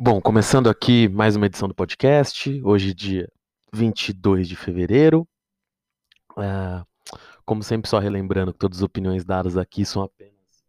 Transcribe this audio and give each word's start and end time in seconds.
Bom, 0.00 0.20
começando 0.20 0.70
aqui 0.70 1.08
mais 1.08 1.34
uma 1.34 1.46
edição 1.46 1.66
do 1.66 1.74
podcast, 1.74 2.62
hoje 2.62 2.94
dia 2.94 3.28
22 3.72 4.46
de 4.46 4.54
fevereiro. 4.54 5.26
É, 6.38 6.84
como 7.44 7.64
sempre, 7.64 7.90
só 7.90 7.98
relembrando 7.98 8.52
que 8.52 8.60
todas 8.60 8.78
as 8.78 8.84
opiniões 8.84 9.24
dadas 9.24 9.56
aqui 9.56 9.84
são 9.84 10.00
apenas 10.04 10.62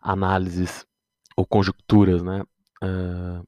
análises 0.00 0.86
ou 1.36 1.44
conjecturas, 1.44 2.22
né, 2.22 2.44
é, 2.80 3.42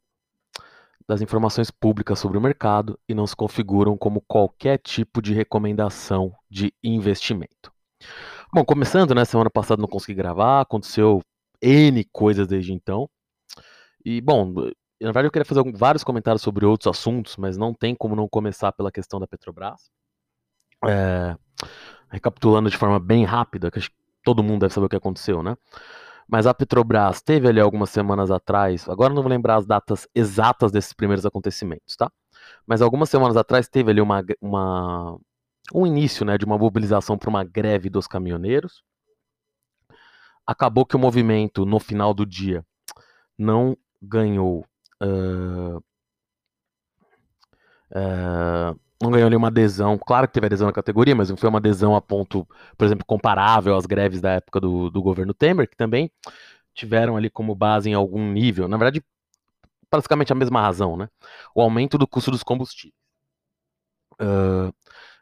das 1.06 1.20
informações 1.20 1.70
públicas 1.70 2.18
sobre 2.18 2.36
o 2.36 2.40
mercado 2.40 2.98
e 3.08 3.14
não 3.14 3.28
se 3.28 3.36
configuram 3.36 3.96
como 3.96 4.20
qualquer 4.22 4.76
tipo 4.76 5.22
de 5.22 5.32
recomendação 5.32 6.34
de 6.50 6.74
investimento. 6.82 7.72
Bom, 8.52 8.64
começando, 8.64 9.14
né, 9.14 9.24
semana 9.24 9.50
passada 9.50 9.80
não 9.80 9.88
consegui 9.88 10.14
gravar, 10.14 10.62
aconteceu 10.62 11.22
N 11.62 12.02
coisas 12.06 12.48
desde 12.48 12.72
então. 12.72 13.08
E, 14.04 14.20
bom, 14.20 14.52
na 15.00 15.08
verdade, 15.08 15.26
eu 15.26 15.30
queria 15.30 15.44
fazer 15.44 15.62
vários 15.72 16.02
comentários 16.02 16.42
sobre 16.42 16.64
outros 16.64 16.86
assuntos, 16.86 17.36
mas 17.36 17.56
não 17.56 17.74
tem 17.74 17.94
como 17.94 18.16
não 18.16 18.28
começar 18.28 18.72
pela 18.72 18.90
questão 18.90 19.20
da 19.20 19.26
Petrobras. 19.26 19.90
É, 20.86 21.36
recapitulando 22.10 22.70
de 22.70 22.76
forma 22.76 22.98
bem 22.98 23.24
rápida, 23.24 23.70
que 23.70 23.80
todo 24.24 24.42
mundo 24.42 24.60
deve 24.60 24.74
saber 24.74 24.86
o 24.86 24.88
que 24.88 24.96
aconteceu, 24.96 25.42
né? 25.42 25.56
Mas 26.28 26.46
a 26.46 26.54
Petrobras 26.54 27.22
teve 27.22 27.48
ali 27.48 27.60
algumas 27.60 27.90
semanas 27.90 28.30
atrás, 28.30 28.88
agora 28.88 29.14
não 29.14 29.22
vou 29.22 29.30
lembrar 29.30 29.56
as 29.56 29.66
datas 29.66 30.08
exatas 30.14 30.72
desses 30.72 30.92
primeiros 30.92 31.24
acontecimentos, 31.24 31.94
tá? 31.96 32.10
Mas 32.66 32.82
algumas 32.82 33.08
semanas 33.08 33.36
atrás 33.36 33.68
teve 33.68 33.90
ali 33.90 34.00
uma, 34.00 34.24
uma 34.40 35.18
um 35.74 35.86
início 35.86 36.24
né, 36.24 36.36
de 36.38 36.44
uma 36.44 36.58
mobilização 36.58 37.16
para 37.18 37.30
uma 37.30 37.44
greve 37.44 37.88
dos 37.88 38.06
caminhoneiros. 38.06 38.82
Acabou 40.46 40.86
que 40.86 40.96
o 40.96 40.98
movimento, 40.98 41.64
no 41.66 41.80
final 41.80 42.14
do 42.14 42.24
dia, 42.24 42.64
não 43.36 43.76
ganhou 44.00 44.64
Uh, 45.02 45.78
uh, 47.90 48.80
não 49.02 49.10
ganhou 49.10 49.28
nenhuma 49.28 49.48
adesão. 49.48 49.98
Claro 49.98 50.26
que 50.26 50.34
teve 50.34 50.46
adesão 50.46 50.66
na 50.66 50.72
categoria, 50.72 51.14
mas 51.14 51.30
não 51.30 51.36
foi 51.36 51.48
uma 51.48 51.58
adesão 51.58 51.94
a 51.94 52.00
ponto, 52.00 52.46
por 52.76 52.84
exemplo, 52.84 53.04
comparável 53.06 53.76
às 53.76 53.86
greves 53.86 54.20
da 54.20 54.32
época 54.32 54.60
do, 54.60 54.90
do 54.90 55.02
governo 55.02 55.34
Temer, 55.34 55.68
que 55.68 55.76
também 55.76 56.10
tiveram 56.74 57.16
ali 57.16 57.30
como 57.30 57.54
base 57.54 57.90
em 57.90 57.94
algum 57.94 58.32
nível. 58.32 58.68
Na 58.68 58.76
verdade, 58.76 59.04
praticamente 59.90 60.32
a 60.32 60.36
mesma 60.36 60.60
razão, 60.60 60.96
né? 60.96 61.08
O 61.54 61.60
aumento 61.60 61.98
do 61.98 62.06
custo 62.06 62.30
dos 62.30 62.42
combustíveis. 62.42 62.94
Uh, 64.20 64.72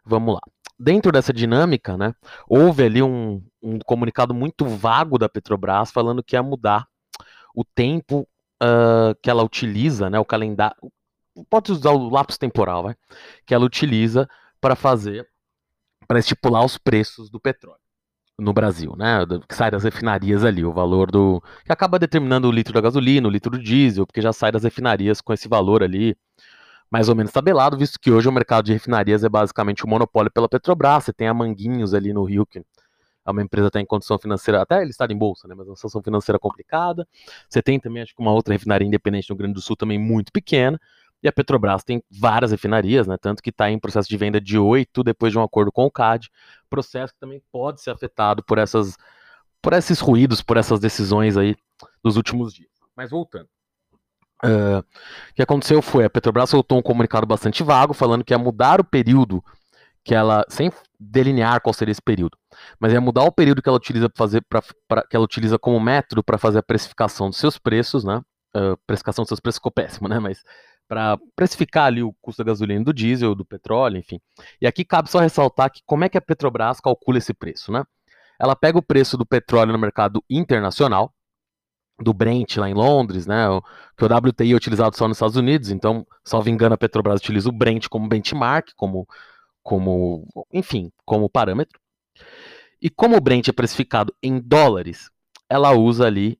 vamos 0.04 0.34
lá. 0.34 0.40
Dentro 0.78 1.12
dessa 1.12 1.32
dinâmica, 1.32 1.96
né, 1.96 2.14
houve 2.48 2.82
ali 2.84 3.02
um, 3.02 3.40
um 3.62 3.78
comunicado 3.78 4.34
muito 4.34 4.64
vago 4.66 5.18
da 5.18 5.28
Petrobras 5.28 5.92
falando 5.92 6.22
que 6.22 6.34
ia 6.34 6.42
mudar 6.42 6.86
o 7.54 7.64
tempo 7.64 8.28
uh, 8.64 9.14
que 9.22 9.30
ela 9.30 9.42
utiliza, 9.42 10.08
né, 10.08 10.18
o 10.18 10.24
calendário, 10.24 10.76
pode 11.50 11.72
usar 11.72 11.90
o 11.90 12.08
lápis 12.08 12.38
temporal, 12.38 12.84
vai, 12.84 12.96
que 13.46 13.54
ela 13.54 13.64
utiliza 13.64 14.28
para 14.60 14.74
fazer, 14.74 15.28
para 16.06 16.18
estipular 16.18 16.64
os 16.64 16.78
preços 16.78 17.30
do 17.30 17.40
petróleo 17.40 17.80
no 18.38 18.52
Brasil, 18.52 18.96
né, 18.96 19.18
que 19.48 19.54
sai 19.54 19.70
das 19.70 19.84
refinarias 19.84 20.44
ali, 20.44 20.64
o 20.64 20.72
valor 20.72 21.10
do, 21.10 21.40
que 21.64 21.72
acaba 21.72 21.98
determinando 21.98 22.48
o 22.48 22.52
litro 22.52 22.74
da 22.74 22.80
gasolina, 22.80 23.28
o 23.28 23.30
litro 23.30 23.50
do 23.50 23.58
diesel, 23.58 24.06
porque 24.06 24.20
já 24.20 24.32
sai 24.32 24.50
das 24.50 24.64
refinarias 24.64 25.20
com 25.20 25.32
esse 25.32 25.48
valor 25.48 25.82
ali, 25.84 26.16
mais 26.90 27.08
ou 27.08 27.14
menos 27.14 27.32
tabelado, 27.32 27.76
visto 27.76 27.98
que 28.00 28.10
hoje 28.10 28.28
o 28.28 28.32
mercado 28.32 28.64
de 28.66 28.72
refinarias 28.72 29.22
é 29.24 29.28
basicamente 29.28 29.86
um 29.86 29.88
monopólio 29.88 30.30
pela 30.32 30.48
Petrobras, 30.48 31.04
você 31.04 31.12
tem 31.12 31.28
a 31.28 31.34
Manguinhos 31.34 31.94
ali 31.94 32.12
no 32.12 32.24
Rio, 32.24 32.44
que 32.44 32.64
uma 33.30 33.42
empresa 33.42 33.68
está 33.68 33.80
em 33.80 33.86
condição 33.86 34.18
financeira, 34.18 34.62
até 34.62 34.80
ele 34.82 34.90
está 34.90 35.06
em 35.08 35.16
bolsa, 35.16 35.48
né, 35.48 35.54
mas 35.56 35.66
uma 35.66 35.76
situação 35.76 36.02
financeira 36.02 36.38
complicada. 36.38 37.06
Você 37.48 37.62
tem 37.62 37.80
também, 37.80 38.02
acho 38.02 38.14
que 38.14 38.20
uma 38.20 38.32
outra 38.32 38.52
refinaria 38.52 38.86
independente 38.86 39.28
no 39.30 39.34
Rio 39.34 39.38
Grande 39.38 39.54
do 39.54 39.60
Sul 39.60 39.76
também 39.76 39.98
muito 39.98 40.32
pequena. 40.32 40.80
E 41.22 41.28
a 41.28 41.32
Petrobras 41.32 41.82
tem 41.82 42.02
várias 42.10 42.50
refinarias, 42.50 43.06
né, 43.06 43.16
tanto 43.16 43.42
que 43.42 43.50
está 43.50 43.70
em 43.70 43.78
processo 43.78 44.08
de 44.08 44.16
venda 44.16 44.40
de 44.40 44.58
oito 44.58 45.02
depois 45.02 45.32
de 45.32 45.38
um 45.38 45.42
acordo 45.42 45.72
com 45.72 45.86
o 45.86 45.90
CAD, 45.90 46.30
processo 46.68 47.14
que 47.14 47.20
também 47.20 47.42
pode 47.50 47.80
ser 47.80 47.90
afetado 47.90 48.42
por 48.42 48.58
essas, 48.58 48.96
por 49.62 49.72
esses 49.72 50.00
ruídos, 50.00 50.42
por 50.42 50.58
essas 50.58 50.78
decisões 50.80 51.36
aí 51.36 51.56
dos 52.02 52.16
últimos 52.16 52.52
dias. 52.52 52.68
Mas 52.94 53.10
voltando. 53.10 53.48
Uh, 54.44 54.80
o 55.30 55.34
que 55.34 55.42
aconteceu 55.42 55.80
foi 55.80 56.04
a 56.04 56.10
Petrobras 56.10 56.50
soltou 56.50 56.78
um 56.78 56.82
comunicado 56.82 57.26
bastante 57.26 57.62
vago 57.62 57.94
falando 57.94 58.22
que 58.22 58.34
ia 58.34 58.38
mudar 58.38 58.78
o 58.78 58.84
período 58.84 59.42
que 60.04 60.14
ela, 60.14 60.44
sem 60.48 60.70
delinear 61.00 61.60
qual 61.62 61.72
seria 61.72 61.92
esse 61.92 62.02
período, 62.02 62.36
mas 62.78 62.92
é 62.92 63.00
mudar 63.00 63.24
o 63.24 63.32
período 63.32 63.62
que 63.62 63.68
ela 63.68 63.78
utiliza 63.78 64.08
para 64.08 64.18
fazer, 64.18 64.44
pra, 64.48 64.62
pra, 64.86 65.02
que 65.02 65.16
ela 65.16 65.24
utiliza 65.24 65.58
como 65.58 65.80
método 65.80 66.22
para 66.22 66.38
fazer 66.38 66.58
a 66.58 66.62
precificação 66.62 67.30
dos 67.30 67.38
seus 67.38 67.58
preços, 67.58 68.04
né? 68.04 68.20
Uh, 68.56 68.76
precificação 68.86 69.22
dos 69.22 69.28
seus 69.28 69.40
preços 69.40 69.58
ficou 69.58 69.72
péssimo, 69.72 70.08
né? 70.08 70.18
Mas 70.20 70.42
para 70.86 71.18
precificar 71.34 71.86
ali 71.86 72.02
o 72.02 72.14
custo 72.20 72.44
da 72.44 72.50
gasolina, 72.50 72.84
do 72.84 72.92
diesel, 72.92 73.34
do 73.34 73.44
petróleo, 73.44 73.96
enfim. 73.96 74.20
E 74.60 74.66
aqui 74.66 74.84
cabe 74.84 75.10
só 75.10 75.18
ressaltar 75.18 75.70
que 75.72 75.80
como 75.86 76.04
é 76.04 76.08
que 76.08 76.18
a 76.18 76.20
Petrobras 76.20 76.80
calcula 76.80 77.18
esse 77.18 77.32
preço, 77.32 77.72
né? 77.72 77.82
Ela 78.38 78.54
pega 78.54 78.78
o 78.78 78.82
preço 78.82 79.16
do 79.16 79.24
petróleo 79.24 79.72
no 79.72 79.78
mercado 79.78 80.22
internacional, 80.28 81.12
do 81.98 82.12
Brent 82.12 82.56
lá 82.56 82.68
em 82.68 82.74
Londres, 82.74 83.26
né? 83.26 83.46
Que 83.96 84.04
o 84.04 84.06
WTI 84.06 84.52
é 84.52 84.54
utilizado 84.54 84.96
só 84.96 85.08
nos 85.08 85.16
Estados 85.16 85.36
Unidos, 85.36 85.70
então, 85.70 86.06
salvo 86.24 86.48
engano, 86.50 86.74
a 86.74 86.78
Petrobras 86.78 87.20
utiliza 87.20 87.48
o 87.48 87.52
Brent 87.52 87.88
como 87.88 88.08
benchmark, 88.08 88.70
como 88.76 89.06
como, 89.64 90.28
enfim, 90.52 90.92
como 91.04 91.28
parâmetro. 91.28 91.80
E 92.80 92.90
como 92.90 93.16
o 93.16 93.20
Brent 93.20 93.48
é 93.48 93.52
precificado 93.52 94.14
em 94.22 94.38
dólares, 94.38 95.10
ela 95.48 95.72
usa 95.72 96.06
ali 96.06 96.38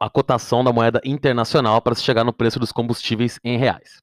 a 0.00 0.08
cotação 0.08 0.64
da 0.64 0.72
moeda 0.72 0.98
internacional 1.04 1.82
para 1.82 1.94
se 1.94 2.02
chegar 2.02 2.24
no 2.24 2.32
preço 2.32 2.58
dos 2.58 2.72
combustíveis 2.72 3.38
em 3.44 3.58
reais. 3.58 4.02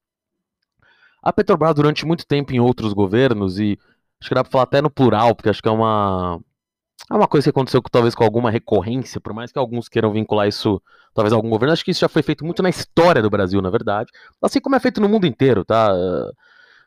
A 1.23 1.33
Petrobras, 1.33 1.73
durante 1.73 2.05
muito 2.05 2.23
tempo 2.27 2.53
em 2.53 2.59
outros 2.59 2.93
governos, 2.93 3.59
e 3.59 3.79
acho 4.21 4.29
que 4.29 4.35
dá 4.35 4.43
para 4.43 4.51
falar 4.51 4.65
até 4.65 4.79
no 4.79 4.91
plural, 4.91 5.33
porque 5.33 5.49
acho 5.49 5.63
que 5.63 5.67
é 5.67 5.71
uma, 5.71 6.39
é 7.09 7.15
uma 7.15 7.27
coisa 7.27 7.45
que 7.45 7.49
aconteceu 7.49 7.81
talvez 7.91 8.13
com 8.13 8.23
alguma 8.23 8.51
recorrência, 8.51 9.19
por 9.19 9.33
mais 9.33 9.51
que 9.51 9.57
alguns 9.57 9.89
queiram 9.89 10.13
vincular 10.13 10.47
isso, 10.47 10.79
talvez 11.15 11.33
a 11.33 11.35
algum 11.35 11.49
governo, 11.49 11.73
acho 11.73 11.83
que 11.83 11.89
isso 11.89 12.01
já 12.01 12.09
foi 12.09 12.21
feito 12.21 12.45
muito 12.45 12.61
na 12.61 12.69
história 12.69 13.23
do 13.23 13.29
Brasil, 13.29 13.59
na 13.59 13.71
verdade, 13.71 14.11
assim 14.39 14.61
como 14.61 14.75
é 14.75 14.79
feito 14.79 15.01
no 15.01 15.09
mundo 15.09 15.25
inteiro, 15.25 15.65
tá? 15.65 15.91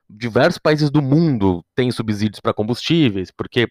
Diversos 0.09 0.59
países 0.59 0.91
do 0.91 1.03
mundo 1.03 1.65
têm 1.75 1.91
subsídios 1.91 2.41
para 2.41 2.55
combustíveis, 2.55 3.31
porque 3.31 3.69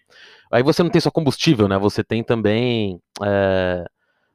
aí 0.50 0.62
você 0.62 0.82
não 0.82 0.90
tem 0.90 1.00
só 1.00 1.10
combustível, 1.10 1.66
né? 1.68 1.78
Você 1.78 2.04
tem 2.04 2.22
também. 2.22 3.00
É, 3.22 3.84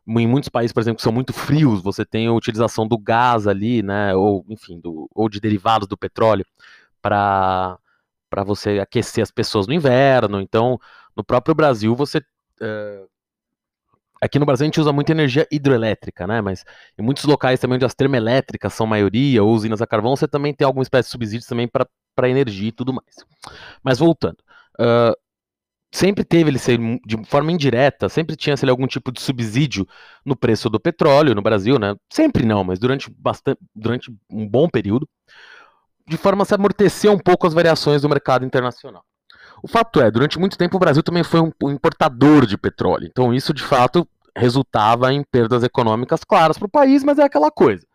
em 0.06 0.28
muitos 0.28 0.50
países, 0.50 0.74
por 0.74 0.82
exemplo, 0.82 0.98
que 0.98 1.04
são 1.04 1.14
muito 1.14 1.32
frios, 1.32 1.82
você 1.82 2.06
tem 2.06 2.28
a 2.28 2.34
utilização 2.34 2.86
do 2.86 2.98
gás 2.98 3.48
ali, 3.48 3.82
né? 3.82 4.14
Ou, 4.16 4.46
enfim, 4.50 4.80
do, 4.80 5.10
ou 5.14 5.30
de 5.30 5.40
derivados 5.40 5.88
do 5.88 5.98
petróleo 5.98 6.46
para 7.02 7.78
você 8.46 8.80
aquecer 8.80 9.22
as 9.24 9.32
pessoas 9.32 9.66
no 9.68 9.74
inverno. 9.74 10.42
Então, 10.42 10.78
no 11.16 11.24
próprio 11.24 11.56
Brasil, 11.56 11.96
você 11.96 12.22
é, 12.62 13.06
Aqui 14.24 14.40
no 14.40 14.46
Brasil 14.46 14.64
a 14.64 14.68
gente 14.68 14.80
usa 14.80 14.94
muita 14.94 15.12
energia 15.12 15.46
hidroelétrica, 15.52 16.26
né? 16.26 16.40
Mas 16.40 16.64
em 16.98 17.02
muitos 17.02 17.26
locais 17.26 17.60
também 17.60 17.76
onde 17.76 17.84
as 17.84 17.94
termoelétricas 17.94 18.74
são 18.74 18.88
maioria, 18.88 19.44
ou 19.44 19.52
usinas 19.52 19.82
a 19.82 19.86
carvão, 19.86 20.16
você 20.16 20.26
também 20.30 20.54
tem 20.54 20.66
alguma 20.66 20.82
espécie 20.82 21.08
de 21.08 21.12
subsídio 21.12 21.46
também 21.46 21.68
para 21.68 22.30
energia 22.30 22.70
e 22.70 22.72
tudo 22.72 22.94
mais. 22.94 23.18
Mas 23.84 24.00
voltando. 24.00 24.38
Uh, 24.80 25.14
sempre 25.92 26.24
teve 26.24 26.50
ele 26.50 26.58
ser 26.58 26.80
de 27.06 27.22
forma 27.26 27.52
indireta, 27.52 28.08
sempre 28.08 28.38
tinha 28.38 28.56
se 28.56 28.66
algum 28.70 28.88
tipo 28.88 29.12
de 29.12 29.20
subsídio 29.20 29.86
no 30.26 30.38
preço 30.38 30.70
do 30.70 30.80
petróleo 30.80 31.36
no 31.36 31.42
Brasil, 31.42 31.78
né? 31.78 31.94
Sempre 32.10 32.46
não, 32.46 32.64
mas 32.64 32.80
durante 32.80 33.12
bastante, 33.12 33.60
durante 33.76 34.10
um 34.32 34.48
bom 34.48 34.70
período, 34.70 35.06
de 36.08 36.16
forma 36.16 36.44
a 36.44 36.46
se 36.46 36.56
amortecer 36.56 37.12
um 37.12 37.20
pouco 37.20 37.46
as 37.46 37.54
variações 37.54 38.02
do 38.02 38.08
mercado 38.08 38.46
internacional. 38.46 39.04
O 39.64 39.68
fato 39.70 40.02
é, 40.02 40.12
durante 40.12 40.38
muito 40.38 40.58
tempo 40.58 40.76
o 40.76 40.80
Brasil 40.80 41.02
também 41.02 41.24
foi 41.24 41.40
um 41.40 41.72
importador 41.72 42.46
de 42.46 42.58
petróleo. 42.58 43.08
Então 43.10 43.34
isso 43.34 43.54
de 43.54 43.64
fato 43.64 44.06
resultava 44.36 45.14
em 45.14 45.24
perdas 45.24 45.64
econômicas 45.64 46.26
claras 46.26 46.58
para 46.58 46.66
o 46.66 46.70
país, 46.70 47.02
mas 47.02 47.18
é 47.18 47.24
aquela 47.24 47.50
coisa. 47.50 47.86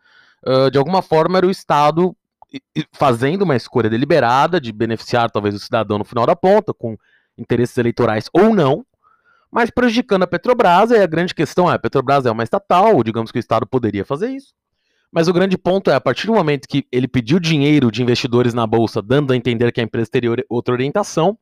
Uh, 0.43 0.71
de 0.71 0.79
alguma 0.79 1.03
forma 1.03 1.37
era 1.37 1.45
o 1.45 1.51
Estado 1.51 2.15
fazendo 2.91 3.43
uma 3.43 3.55
escolha 3.55 3.87
deliberada 3.87 4.59
de 4.59 4.71
beneficiar 4.71 5.29
talvez 5.29 5.53
o 5.53 5.59
cidadão 5.59 5.99
no 5.99 6.05
final 6.05 6.25
da 6.25 6.35
ponta, 6.35 6.73
com 6.73 6.97
interesses 7.37 7.77
eleitorais 7.77 8.29
ou 8.33 8.55
não, 8.55 8.83
mas 9.51 9.69
prejudicando 9.69 10.23
a 10.23 10.27
Petrobras, 10.27 10.89
e 10.89 10.97
a 10.97 11.05
grande 11.05 11.35
questão 11.35 11.69
é, 11.69 11.75
a 11.75 11.79
Petrobras 11.79 12.25
é 12.25 12.31
uma 12.31 12.43
estatal, 12.43 13.03
digamos 13.03 13.31
que 13.31 13.37
o 13.37 13.39
Estado 13.39 13.67
poderia 13.67 14.03
fazer 14.03 14.31
isso, 14.31 14.55
mas 15.11 15.27
o 15.27 15.33
grande 15.33 15.57
ponto 15.57 15.91
é, 15.91 15.95
a 15.95 16.01
partir 16.01 16.25
do 16.25 16.33
momento 16.33 16.67
que 16.67 16.87
ele 16.91 17.07
pediu 17.07 17.39
dinheiro 17.39 17.91
de 17.91 18.01
investidores 18.01 18.53
na 18.53 18.65
Bolsa, 18.65 19.01
dando 19.01 19.33
a 19.33 19.35
entender 19.35 19.71
que 19.71 19.81
a 19.81 19.83
empresa 19.83 20.09
teria 20.11 20.31
outra 20.49 20.73
orientação, 20.73 21.37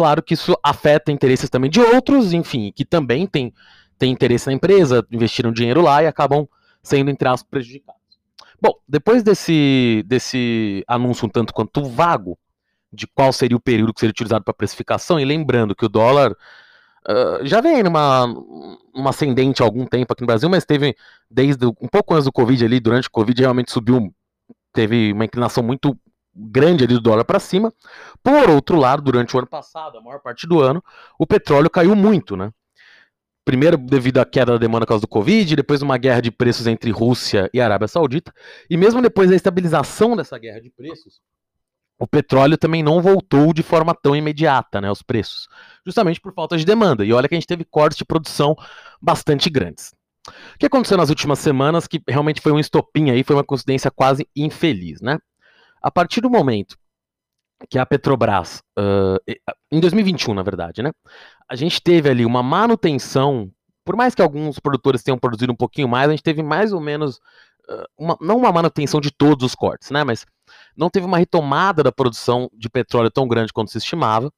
Claro 0.00 0.22
que 0.22 0.32
isso 0.32 0.56
afeta 0.62 1.12
interesses 1.12 1.50
também 1.50 1.68
de 1.68 1.78
outros, 1.78 2.32
enfim, 2.32 2.72
que 2.74 2.86
também 2.86 3.26
têm 3.26 3.52
tem 3.98 4.10
interesse 4.10 4.46
na 4.46 4.54
empresa, 4.54 5.06
investiram 5.12 5.52
dinheiro 5.52 5.82
lá 5.82 6.02
e 6.02 6.06
acabam 6.06 6.48
sendo, 6.82 7.10
entre 7.10 7.28
aspas, 7.28 7.46
prejudicados. 7.50 8.00
Bom, 8.58 8.72
depois 8.88 9.22
desse, 9.22 10.02
desse 10.06 10.82
anúncio 10.88 11.26
um 11.26 11.28
tanto 11.28 11.52
quanto 11.52 11.84
vago 11.84 12.38
de 12.90 13.06
qual 13.06 13.30
seria 13.30 13.58
o 13.58 13.60
período 13.60 13.92
que 13.92 14.00
seria 14.00 14.10
utilizado 14.10 14.42
para 14.42 14.54
precificação, 14.54 15.20
e 15.20 15.24
lembrando 15.26 15.76
que 15.76 15.84
o 15.84 15.88
dólar 15.88 16.32
uh, 16.32 17.44
já 17.44 17.60
vem 17.60 17.82
numa, 17.82 18.26
numa 18.94 19.10
ascendente 19.10 19.62
há 19.62 19.66
algum 19.66 19.84
tempo 19.84 20.14
aqui 20.14 20.22
no 20.22 20.26
Brasil, 20.26 20.48
mas 20.48 20.64
teve 20.64 20.96
desde 21.30 21.66
um 21.66 21.88
pouco 21.92 22.14
antes 22.14 22.24
do 22.24 22.32
Covid 22.32 22.64
ali, 22.64 22.80
durante 22.80 23.08
o 23.08 23.10
Covid 23.10 23.38
realmente 23.38 23.70
subiu, 23.70 24.14
teve 24.72 25.12
uma 25.12 25.26
inclinação 25.26 25.62
muito 25.62 25.94
grande 26.34 26.84
ali 26.84 26.94
do 26.94 27.00
dólar 27.00 27.24
para 27.24 27.38
cima. 27.38 27.72
Por 28.22 28.48
outro 28.50 28.76
lado, 28.76 29.02
durante 29.02 29.34
o 29.34 29.38
ano 29.38 29.48
passado, 29.48 29.98
a 29.98 30.00
maior 30.00 30.20
parte 30.20 30.46
do 30.46 30.60
ano, 30.60 30.82
o 31.18 31.26
petróleo 31.26 31.70
caiu 31.70 31.94
muito, 31.94 32.36
né? 32.36 32.50
Primeiro 33.44 33.76
devido 33.76 34.18
à 34.18 34.24
queda 34.24 34.52
da 34.52 34.58
demanda 34.58 34.84
por 34.84 34.90
causa 34.90 35.02
do 35.02 35.08
Covid, 35.08 35.56
depois 35.56 35.82
uma 35.82 35.96
guerra 35.96 36.20
de 36.20 36.30
preços 36.30 36.66
entre 36.66 36.90
Rússia 36.90 37.50
e 37.52 37.60
Arábia 37.60 37.88
Saudita, 37.88 38.32
e 38.68 38.76
mesmo 38.76 39.00
depois 39.00 39.30
da 39.30 39.36
estabilização 39.36 40.14
dessa 40.14 40.38
guerra 40.38 40.60
de 40.60 40.70
preços, 40.70 41.20
o 41.98 42.06
petróleo 42.06 42.56
também 42.56 42.82
não 42.82 43.02
voltou 43.02 43.52
de 43.52 43.62
forma 43.62 43.94
tão 43.94 44.16
imediata, 44.16 44.80
né, 44.80 44.90
os 44.90 45.02
preços, 45.02 45.48
justamente 45.84 46.20
por 46.20 46.32
falta 46.32 46.56
de 46.56 46.64
demanda. 46.64 47.04
E 47.04 47.12
olha 47.12 47.28
que 47.28 47.34
a 47.34 47.38
gente 47.38 47.46
teve 47.46 47.64
cortes 47.64 47.98
de 47.98 48.04
produção 48.04 48.54
bastante 49.00 49.50
grandes. 49.50 49.92
O 50.54 50.58
que 50.58 50.66
aconteceu 50.66 50.96
nas 50.96 51.10
últimas 51.10 51.38
semanas 51.38 51.86
que 51.86 52.00
realmente 52.08 52.40
foi 52.40 52.52
um 52.52 52.58
estopim 52.58 53.10
aí, 53.10 53.22
foi 53.22 53.36
uma 53.36 53.44
coincidência 53.44 53.90
quase 53.90 54.26
infeliz, 54.34 55.00
né? 55.00 55.18
A 55.82 55.90
partir 55.90 56.20
do 56.20 56.30
momento 56.30 56.76
que 57.68 57.78
a 57.78 57.84
Petrobras, 57.84 58.62
uh, 58.78 59.18
em 59.70 59.80
2021, 59.80 60.34
na 60.34 60.42
verdade, 60.42 60.82
né? 60.82 60.92
A 61.48 61.54
gente 61.54 61.80
teve 61.82 62.08
ali 62.08 62.24
uma 62.24 62.42
manutenção, 62.42 63.50
por 63.84 63.96
mais 63.96 64.14
que 64.14 64.22
alguns 64.22 64.58
produtores 64.58 65.02
tenham 65.02 65.18
produzido 65.18 65.52
um 65.52 65.56
pouquinho 65.56 65.88
mais, 65.88 66.08
a 66.08 66.12
gente 66.12 66.22
teve 66.22 66.42
mais 66.42 66.72
ou 66.72 66.80
menos, 66.80 67.16
uh, 67.68 67.84
uma, 67.98 68.16
não 68.20 68.38
uma 68.38 68.52
manutenção 68.52 69.00
de 69.00 69.10
todos 69.10 69.44
os 69.44 69.54
cortes, 69.54 69.90
né? 69.90 70.04
Mas 70.04 70.24
não 70.76 70.88
teve 70.88 71.06
uma 71.06 71.18
retomada 71.18 71.82
da 71.82 71.92
produção 71.92 72.50
de 72.54 72.68
petróleo 72.68 73.10
tão 73.10 73.28
grande 73.28 73.52
quanto 73.52 73.70
se 73.70 73.78
estimava. 73.78 74.32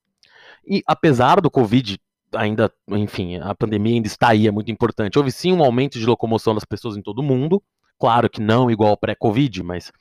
E 0.66 0.82
apesar 0.86 1.40
do 1.40 1.50
Covid 1.50 1.98
ainda, 2.34 2.72
enfim, 2.88 3.36
a 3.38 3.54
pandemia 3.54 3.94
ainda 3.94 4.06
está 4.06 4.28
aí, 4.28 4.46
é 4.46 4.50
muito 4.50 4.70
importante. 4.70 5.18
Houve 5.18 5.30
sim 5.30 5.52
um 5.52 5.62
aumento 5.62 5.98
de 5.98 6.06
locomoção 6.06 6.54
das 6.54 6.64
pessoas 6.64 6.96
em 6.96 7.02
todo 7.02 7.18
o 7.18 7.22
mundo, 7.22 7.62
claro 8.02 8.28
que 8.28 8.40
não 8.40 8.68
igual 8.68 8.96
pré-Covid, 8.96 9.62
mas 9.62 9.92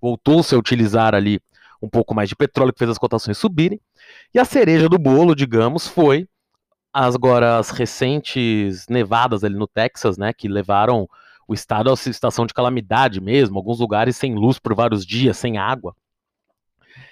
voltou-se 0.00 0.54
a 0.54 0.58
utilizar 0.58 1.14
ali 1.14 1.38
um 1.82 1.90
pouco 1.90 2.14
mais 2.14 2.26
de 2.26 2.34
petróleo, 2.34 2.72
que 2.72 2.78
fez 2.78 2.90
as 2.90 2.96
cotações 2.96 3.36
subirem. 3.36 3.78
E 4.34 4.38
a 4.38 4.46
cereja 4.46 4.88
do 4.88 4.98
bolo, 4.98 5.34
digamos, 5.34 5.86
foi 5.86 6.26
as, 6.90 7.14
agora 7.14 7.58
as 7.58 7.68
recentes 7.68 8.86
nevadas 8.88 9.44
ali 9.44 9.56
no 9.56 9.66
Texas, 9.66 10.16
né, 10.16 10.32
que 10.32 10.48
levaram 10.48 11.06
o 11.46 11.52
estado 11.52 11.92
a 11.92 11.96
situação 11.96 12.46
de 12.46 12.54
calamidade 12.54 13.20
mesmo, 13.20 13.58
alguns 13.58 13.78
lugares 13.78 14.16
sem 14.16 14.34
luz 14.34 14.58
por 14.58 14.74
vários 14.74 15.04
dias, 15.04 15.36
sem 15.36 15.58
água. 15.58 15.94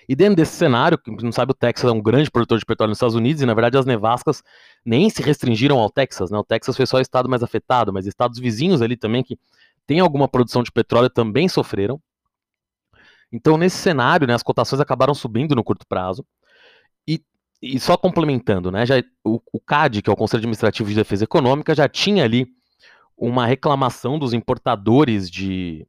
E 0.09 0.17
dentro 0.17 0.37
desse 0.37 0.57
cenário, 0.57 0.97
que 0.97 1.11
não 1.23 1.31
sabe, 1.31 1.53
o 1.53 1.55
Texas 1.55 1.91
é 1.91 1.93
um 1.93 2.01
grande 2.01 2.31
produtor 2.31 2.59
de 2.59 2.65
petróleo 2.65 2.89
nos 2.89 2.97
Estados 2.97 3.15
Unidos, 3.15 3.43
e 3.43 3.47
na 3.47 3.53
verdade 3.53 3.77
as 3.77 3.85
nevascas 3.85 4.43
nem 4.83 5.11
se 5.11 5.21
restringiram 5.21 5.79
ao 5.79 5.91
Texas, 5.91 6.31
né? 6.31 6.39
O 6.39 6.45
Texas 6.45 6.75
foi 6.75 6.87
só 6.87 6.97
o 6.97 7.01
estado 7.01 7.29
mais 7.29 7.43
afetado, 7.43 7.93
mas 7.93 8.07
estados 8.07 8.39
vizinhos 8.39 8.81
ali 8.81 8.97
também 8.97 9.23
que 9.23 9.39
tem 9.89 10.01
alguma 10.01 10.29
produção 10.29 10.63
de 10.63 10.71
petróleo 10.71 11.09
também 11.09 11.49
sofreram. 11.49 11.99
Então, 13.33 13.57
nesse 13.57 13.79
cenário, 13.79 14.27
né, 14.27 14.35
as 14.35 14.43
cotações 14.43 14.81
acabaram 14.81 15.15
subindo 15.15 15.55
no 15.55 15.65
curto 15.65 15.87
prazo. 15.89 16.27
E, 17.09 17.23
e 17.63 17.81
só 17.81 17.97
complementando, 17.97 18.71
né, 18.71 18.85
já, 18.85 19.03
o, 19.25 19.41
o 19.51 19.59
CAD, 19.59 20.03
que 20.03 20.11
é 20.11 20.13
o 20.13 20.17
Conselho 20.17 20.41
Administrativo 20.41 20.91
de 20.91 20.95
Defesa 20.95 21.25
Econômica, 21.25 21.75
já 21.75 21.89
tinha 21.89 22.23
ali 22.23 22.47
uma 23.17 23.47
reclamação 23.47 24.19
dos 24.19 24.35
importadores 24.35 25.31
de, 25.31 25.87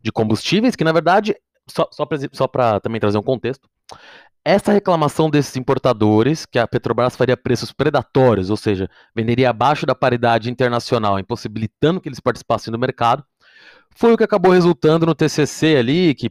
de 0.00 0.12
combustíveis, 0.12 0.76
que 0.76 0.84
na 0.84 0.92
verdade 0.92 1.34
só, 1.68 1.88
só 2.32 2.46
para 2.46 2.78
também 2.78 3.00
trazer 3.00 3.18
um 3.18 3.22
contexto, 3.22 3.68
essa 4.48 4.70
reclamação 4.70 5.28
desses 5.28 5.56
importadores, 5.56 6.46
que 6.46 6.56
a 6.56 6.68
Petrobras 6.68 7.16
faria 7.16 7.36
preços 7.36 7.72
predatórios, 7.72 8.48
ou 8.48 8.56
seja, 8.56 8.88
venderia 9.12 9.50
abaixo 9.50 9.84
da 9.84 9.92
paridade 9.92 10.48
internacional, 10.48 11.18
impossibilitando 11.18 12.00
que 12.00 12.08
eles 12.08 12.20
participassem 12.20 12.70
do 12.70 12.78
mercado, 12.78 13.24
foi 13.96 14.12
o 14.12 14.16
que 14.16 14.22
acabou 14.22 14.52
resultando 14.52 15.04
no 15.04 15.16
TCC 15.16 15.74
ali, 15.76 16.14
que 16.14 16.30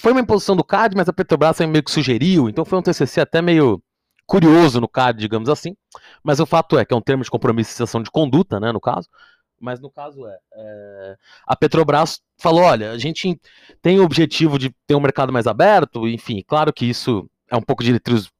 foi 0.00 0.10
uma 0.10 0.20
imposição 0.20 0.56
do 0.56 0.64
CAD, 0.64 0.96
mas 0.96 1.08
a 1.08 1.12
Petrobras 1.12 1.60
meio 1.60 1.84
que 1.84 1.92
sugeriu, 1.92 2.48
então 2.48 2.64
foi 2.64 2.76
um 2.76 2.82
TCC 2.82 3.20
até 3.20 3.40
meio 3.40 3.80
curioso 4.26 4.80
no 4.80 4.88
CAD, 4.88 5.20
digamos 5.20 5.48
assim, 5.48 5.76
mas 6.24 6.40
o 6.40 6.46
fato 6.46 6.76
é 6.76 6.84
que 6.84 6.92
é 6.92 6.96
um 6.96 7.00
termo 7.00 7.22
de 7.22 7.30
compromisso 7.30 7.70
e 7.70 7.72
cessação 7.72 8.02
de 8.02 8.10
conduta, 8.10 8.58
né, 8.58 8.72
no 8.72 8.80
caso, 8.80 9.08
mas 9.60 9.80
no 9.80 9.90
caso 9.90 10.26
é, 10.26 10.38
é, 10.54 11.16
a 11.46 11.56
Petrobras 11.56 12.20
falou, 12.36 12.62
olha, 12.62 12.92
a 12.92 12.98
gente 12.98 13.40
tem 13.82 13.98
o 13.98 14.04
objetivo 14.04 14.58
de 14.58 14.74
ter 14.86 14.94
um 14.94 15.00
mercado 15.00 15.32
mais 15.32 15.46
aberto, 15.46 16.06
enfim, 16.08 16.42
claro 16.46 16.72
que 16.72 16.86
isso 16.86 17.28
é 17.50 17.56
um 17.56 17.62
pouco 17.62 17.82
diretriz, 17.82 18.30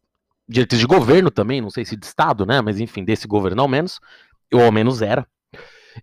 diretriz 0.49 0.81
de 0.81 0.87
governo 0.87 1.31
também, 1.31 1.61
não 1.61 1.70
sei 1.70 1.85
se 1.85 1.97
de 1.97 2.06
Estado, 2.06 2.47
né, 2.47 2.61
mas 2.61 2.81
enfim, 2.81 3.05
desse 3.05 3.26
governo 3.26 3.62
ao 3.62 3.69
menos, 3.69 4.00
ou 4.53 4.62
ao 4.62 4.73
menos 4.73 5.03
era, 5.03 5.26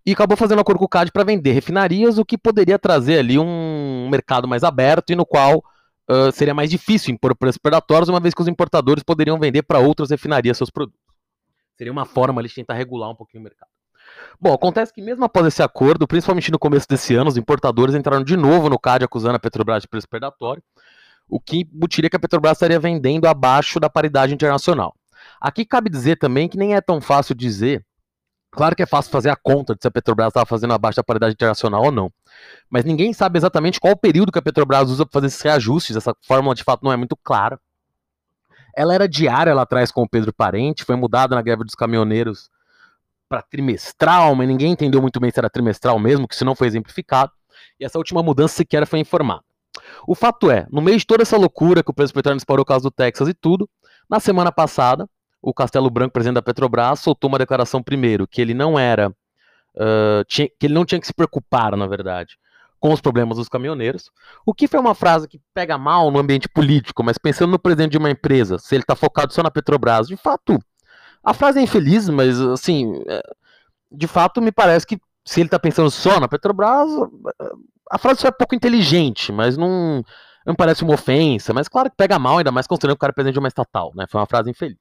e 0.06 0.12
acabou 0.12 0.36
fazendo 0.36 0.60
acordo 0.60 0.80
com 0.80 0.86
o 0.86 0.90
CAD 0.90 1.12
para 1.12 1.24
vender 1.24 1.52
refinarias, 1.52 2.18
o 2.18 2.26
que 2.26 2.38
poderia 2.38 2.80
trazer 2.80 3.20
ali 3.20 3.38
um 3.38 4.10
mercado 4.10 4.48
mais 4.48 4.64
aberto 4.64 5.12
e 5.12 5.16
no 5.16 5.26
qual 5.26 5.64
uh, 6.10 6.32
seria 6.34 6.54
mais 6.54 6.70
difícil 6.70 7.14
impor 7.14 7.36
preços 7.36 7.58
predatórios, 7.58 8.10
uma 8.10 8.20
vez 8.20 8.34
que 8.34 8.42
os 8.42 8.48
importadores 8.48 9.04
poderiam 9.04 9.40
vender 9.40 9.64
para 9.64 9.80
outras 9.80 10.10
refinarias 10.10 10.58
seus 10.58 10.70
produtos. 10.70 11.00
Seria 11.78 11.92
uma 11.92 12.06
forma 12.06 12.42
ali 12.42 12.48
de 12.48 12.56
tentar 12.56 12.74
regular 12.74 13.10
um 13.10 13.16
pouquinho 13.16 13.42
o 13.42 13.44
mercado. 13.44 13.70
Bom, 14.40 14.54
acontece 14.54 14.94
que 14.94 15.02
mesmo 15.02 15.24
após 15.24 15.46
esse 15.48 15.64
acordo, 15.64 16.08
principalmente 16.08 16.52
no 16.52 16.60
começo 16.60 16.88
desse 16.88 17.16
ano, 17.16 17.30
os 17.30 17.38
importadores 17.38 17.96
entraram 17.96 18.24
de 18.24 18.36
novo 18.36 18.70
no 18.70 18.78
CAD 18.78 19.06
acusando 19.06 19.36
a 19.36 19.40
Petrobras 19.40 19.82
de 19.82 19.88
preço 19.88 20.08
predatório, 20.08 20.62
o 21.28 21.40
que 21.40 21.62
embutiria 21.62 22.10
que 22.10 22.16
a 22.16 22.20
Petrobras 22.20 22.54
estaria 22.54 22.80
vendendo 22.80 23.26
abaixo 23.26 23.80
da 23.80 23.90
paridade 23.90 24.34
internacional. 24.34 24.96
Aqui 25.40 25.66
cabe 25.66 25.90
dizer 25.90 26.18
também 26.18 26.48
que 26.48 26.58
nem 26.58 26.76
é 26.76 26.82
tão 26.82 27.02
fácil 27.02 27.34
dizer, 27.34 27.84
claro 28.52 28.76
que 28.76 28.84
é 28.84 28.86
fácil 28.86 29.12
fazer 29.12 29.30
a 29.30 29.36
conta 29.36 29.74
de 29.74 29.82
se 29.82 29.88
a 29.88 29.92
Petrobras 29.92 30.28
estava 30.28 30.46
fazendo 30.46 30.74
abaixo 30.74 30.98
da 30.98 31.04
paridade 31.04 31.34
internacional 31.34 31.84
ou 31.84 31.92
não, 31.92 32.12
mas 32.70 32.84
ninguém 32.84 33.14
sabe 33.14 33.40
exatamente 33.40 33.80
qual 33.80 33.94
o 33.94 33.98
período 33.98 34.32
que 34.32 34.40
a 34.40 34.42
Petrobras 34.42 34.90
usa 34.90 35.06
para 35.06 35.14
fazer 35.14 35.28
esses 35.28 35.42
reajustes, 35.42 35.96
essa 35.96 36.16
fórmula 36.22 36.54
de 36.54 36.64
fato 36.64 36.84
não 36.84 36.92
é 36.92 36.98
muito 36.98 37.16
clara. 37.16 37.60
Ela 38.76 38.94
era 38.94 39.08
diária 39.08 39.54
lá 39.54 39.62
atrás 39.62 39.92
com 39.92 40.04
o 40.04 40.10
Pedro 40.10 40.34
Parente, 40.34 40.84
foi 40.84 40.98
mudada 40.98 41.34
na 41.34 41.42
greve 41.42 41.64
dos 41.64 41.76
caminhoneiros 41.76 42.50
para 43.28 43.42
trimestral, 43.42 44.36
mas 44.36 44.48
ninguém 44.48 44.72
entendeu 44.72 45.02
muito 45.02 45.20
bem 45.20 45.32
se 45.32 45.40
era 45.40 45.50
trimestral 45.50 46.00
mesmo, 46.00 46.28
que 46.28 46.36
isso 46.36 46.46
não 46.46 46.56
foi 46.56 46.68
exemplificado. 46.68 47.32
E 47.80 47.86
essa 47.86 47.98
última 47.98 48.22
mudança 48.22 48.56
sequer 48.56 48.86
foi 48.86 49.00
informada. 49.00 49.42
O 50.08 50.16
fato 50.16 50.50
é, 50.50 50.66
no 50.72 50.82
meio 50.82 50.98
de 50.98 51.06
toda 51.06 51.24
essa 51.24 51.38
loucura 51.38 51.84
que 51.84 51.92
o 51.92 51.94
preço 51.94 52.14
do 52.14 52.16
petróleo 52.16 52.38
disparou 52.38 52.64
por 52.64 52.70
causa 52.70 52.84
do 52.84 52.92
Texas 52.92 53.28
e 53.28 53.34
tudo, 53.34 53.70
na 54.10 54.20
semana 54.20 54.52
passada, 54.52 55.10
o 55.42 55.54
Castelo 55.54 55.90
Branco, 55.90 56.14
presidente 56.14 56.36
da 56.36 56.42
Petrobras, 56.42 57.00
soltou 57.00 57.28
uma 57.28 57.38
declaração 57.38 57.82
primeiro 57.84 58.28
que 58.28 58.42
ele 58.42 58.54
não 58.54 58.80
era, 58.80 59.10
uh, 59.10 60.24
tinha, 60.28 60.48
que 60.48 60.66
ele 60.66 60.74
não 60.74 60.86
tinha 60.86 61.00
que 61.00 61.08
se 61.08 61.14
preocupar, 61.14 61.76
na 61.76 61.88
verdade, 61.88 62.38
com 62.80 62.92
os 62.92 63.02
problemas 63.02 63.38
dos 63.38 63.50
caminhoneiros, 63.50 64.12
o 64.46 64.54
que 64.54 64.68
foi 64.68 64.80
uma 64.80 64.96
frase 64.96 65.28
que 65.28 65.40
pega 65.54 65.78
mal 65.78 66.12
no 66.12 66.20
ambiente 66.20 66.48
político, 66.48 67.04
mas 67.04 67.18
pensando 67.18 67.52
no 67.52 67.60
presidente 67.60 67.92
de 67.92 67.98
uma 67.98 68.10
empresa, 68.10 68.58
se 68.58 68.76
ele 68.76 68.84
está 68.84 68.96
focado 68.96 69.34
só 69.34 69.42
na 69.44 69.52
Petrobras, 69.52 70.08
de 70.08 70.16
fato, 70.16 70.60
a 71.26 71.34
frase 71.34 71.60
é 71.60 71.62
infeliz, 71.62 72.08
mas 72.10 72.40
assim, 72.40 73.02
é, 73.08 73.22
de 73.92 74.08
fato 74.08 74.42
me 74.42 74.52
parece 74.52 74.86
que 74.86 75.00
se 75.26 75.40
ele 75.40 75.48
está 75.48 75.58
pensando 75.58 75.90
só 75.90 76.20
na 76.20 76.28
Petrobras, 76.28 76.90
a 77.90 77.98
frase 77.98 78.28
é 78.28 78.32
pouco 78.32 78.54
inteligente, 78.54 79.32
mas 79.32 79.58
não, 79.58 80.04
não 80.46 80.54
parece 80.54 80.84
uma 80.84 80.94
ofensa. 80.94 81.54
Mas 81.54 81.68
claro 81.68 81.90
que 81.90 81.98
pega 81.98 82.20
mal, 82.20 82.38
ainda 82.38 82.52
mais 82.52 82.68
considerando 82.68 82.96
que 82.96 83.00
o 83.00 83.02
cara 83.02 83.12
é 83.12 83.16
presidente 83.16 83.34
de 83.34 83.40
uma 83.40 83.48
estatal, 83.48 83.92
né? 83.96 84.06
Foi 84.08 84.20
uma 84.20 84.28
frase 84.28 84.52
infeliz. 84.52 84.78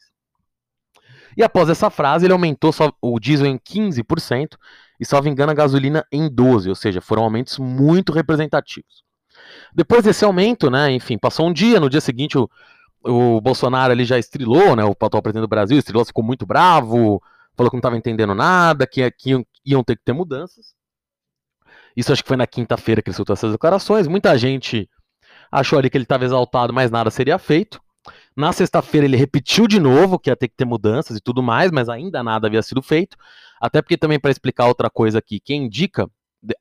E 1.36 1.42
após 1.42 1.68
essa 1.68 1.90
frase, 1.90 2.26
ele 2.26 2.32
aumentou 2.32 2.72
só, 2.72 2.92
o 3.00 3.18
diesel 3.18 3.46
em 3.46 3.58
15% 3.58 4.56
e, 5.00 5.04
salvo 5.04 5.28
engano, 5.28 5.50
a 5.50 5.54
gasolina 5.54 6.06
em 6.12 6.28
12%, 6.28 6.68
ou 6.68 6.74
seja, 6.74 7.00
foram 7.00 7.24
aumentos 7.24 7.58
muito 7.58 8.12
representativos. 8.12 9.02
Depois 9.74 10.04
desse 10.04 10.24
aumento, 10.24 10.70
né, 10.70 10.92
enfim, 10.92 11.18
passou 11.18 11.48
um 11.48 11.52
dia, 11.52 11.80
no 11.80 11.90
dia 11.90 12.00
seguinte 12.00 12.38
o, 12.38 12.48
o 13.04 13.40
Bolsonaro 13.40 13.92
ali 13.92 14.04
já 14.04 14.18
estrilou, 14.18 14.74
né? 14.74 14.84
O 14.84 14.92
atual 14.92 15.22
presidente 15.22 15.42
do 15.42 15.48
Brasil 15.48 15.78
estrilou, 15.78 16.04
ficou 16.04 16.24
muito 16.24 16.46
bravo, 16.46 17.22
falou 17.56 17.70
que 17.70 17.76
não 17.76 17.80
estava 17.80 17.96
entendendo 17.96 18.34
nada, 18.34 18.86
que, 18.86 19.08
que 19.10 19.30
iam, 19.30 19.46
iam, 19.64 19.84
ter 19.84 19.96
que 19.96 20.04
ter 20.04 20.12
mudanças. 20.12 20.74
Isso 21.96 22.12
acho 22.12 22.22
que 22.22 22.28
foi 22.28 22.36
na 22.36 22.46
quinta-feira 22.46 23.02
que 23.02 23.10
ele 23.10 23.16
soltou 23.16 23.34
essas 23.34 23.52
declarações. 23.52 24.08
Muita 24.08 24.36
gente 24.36 24.88
achou 25.50 25.78
ali 25.78 25.88
que 25.88 25.96
ele 25.96 26.04
estava 26.04 26.24
exaltado, 26.24 26.72
mas 26.72 26.90
nada 26.90 27.10
seria 27.10 27.38
feito. 27.38 27.80
Na 28.36 28.52
sexta-feira 28.52 29.06
ele 29.06 29.16
repetiu 29.16 29.68
de 29.68 29.78
novo 29.78 30.18
que 30.18 30.28
ia 30.28 30.36
ter 30.36 30.48
que 30.48 30.56
ter 30.56 30.64
mudanças 30.64 31.16
e 31.16 31.20
tudo 31.20 31.42
mais, 31.42 31.70
mas 31.70 31.88
ainda 31.88 32.22
nada 32.22 32.48
havia 32.48 32.62
sido 32.62 32.82
feito. 32.82 33.16
Até 33.60 33.80
porque 33.80 33.96
também 33.96 34.18
para 34.18 34.30
explicar 34.30 34.66
outra 34.66 34.90
coisa 34.90 35.18
aqui, 35.18 35.38
quem 35.38 35.66
indica 35.66 36.10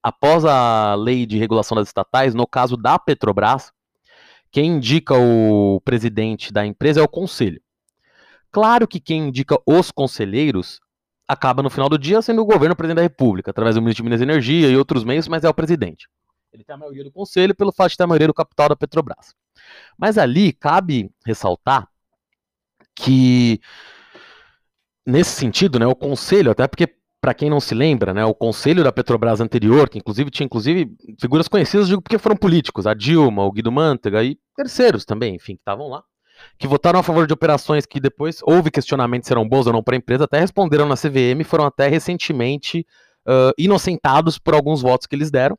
após 0.02 0.46
a 0.46 0.96
lei 0.96 1.26
de 1.26 1.38
regulação 1.38 1.76
das 1.76 1.88
estatais, 1.88 2.34
no 2.34 2.48
caso 2.48 2.78
da 2.78 3.00
Petrobras, 3.00 3.72
quem 4.54 4.76
indica 4.76 5.16
o 5.18 5.82
presidente 5.82 6.54
da 6.54 6.64
empresa 6.64 7.02
é 7.02 7.04
o 7.04 7.08
conselho. 7.08 7.60
Claro 8.52 8.88
que 8.88 9.00
quem 9.00 9.30
indica 9.30 9.58
os 9.66 9.90
conselheiros 9.90 10.80
acaba 11.28 11.64
no 11.64 11.72
final 11.72 11.90
do 11.90 11.98
dia 11.98 12.22
sendo 12.22 12.44
o 12.44 12.46
governo 12.46 12.74
o 12.74 12.76
presidente 12.76 12.98
da 12.98 13.02
República, 13.02 13.50
através 13.50 13.74
do 13.74 13.82
ministro 13.82 14.04
de 14.04 14.04
Minas 14.04 14.22
e 14.22 14.24
Energia 14.24 14.70
e 14.70 14.78
outros 14.78 15.04
meios, 15.04 15.28
mas 15.28 15.44
é 15.44 15.50
o 15.50 15.54
presidente. 15.56 16.08
Ele 16.54 16.64
tem 16.64 16.76
a 16.76 16.78
maioria 16.78 17.04
do 17.04 17.12
conselho 17.12 17.56
pelo 17.56 17.72
fato 17.72 17.90
de 17.90 17.98
ter 17.98 18.04
a 18.04 18.08
maioria 18.08 18.28
do 18.28 18.34
capital 18.34 18.70
da 18.70 18.76
Petrobras. 18.76 19.34
Mas 19.98 20.20
ali 20.20 20.54
cabe 20.54 21.10
ressaltar 21.26 21.90
que 22.96 23.60
nesse 25.04 25.32
sentido, 25.32 25.80
né, 25.80 25.88
o 25.88 25.96
conselho, 25.96 26.52
até 26.52 26.68
porque 26.68 26.96
para 27.24 27.34
quem 27.34 27.50
não 27.50 27.62
se 27.62 27.74
lembra, 27.74 28.14
né, 28.14 28.26
o 28.26 28.36
conselho 28.36 28.84
da 28.84 28.92
Petrobras 28.92 29.40
anterior, 29.40 29.88
que 29.88 29.98
inclusive 29.98 30.30
tinha 30.30 30.44
inclusive 30.44 30.94
figuras 31.18 31.48
conhecidas, 31.48 31.88
digo 31.88 32.02
porque 32.02 32.18
foram 32.18 32.36
políticos, 32.36 32.86
a 32.86 32.94
Dilma, 32.94 33.46
o 33.46 33.52
Guido 33.54 33.72
Mantega 33.72 34.22
e 34.22 34.38
terceiros 34.54 35.06
também, 35.06 35.34
enfim, 35.34 35.56
que 35.56 35.62
estavam 35.62 35.88
lá, 35.88 36.04
que 36.60 36.68
votaram 36.68 37.00
a 37.00 37.04
favor 37.04 37.26
de 37.26 37.32
operações 37.32 37.86
que 37.86 37.98
depois 37.98 38.40
houve 38.44 38.70
questionamento 38.70 39.26
se 39.26 39.32
eram 39.32 39.48
boas 39.48 39.66
ou 39.68 39.72
não 39.72 39.82
para 39.82 39.96
a 39.96 39.98
empresa, 39.98 40.26
até 40.26 40.38
responderam 40.38 40.86
na 40.86 40.98
CVM 40.98 41.46
foram 41.46 41.64
até 41.64 41.88
recentemente 41.88 42.86
uh, 43.26 43.54
inocentados 43.58 44.38
por 44.38 44.54
alguns 44.54 44.82
votos 44.82 45.08
que 45.08 45.16
eles 45.16 45.32
deram. 45.32 45.58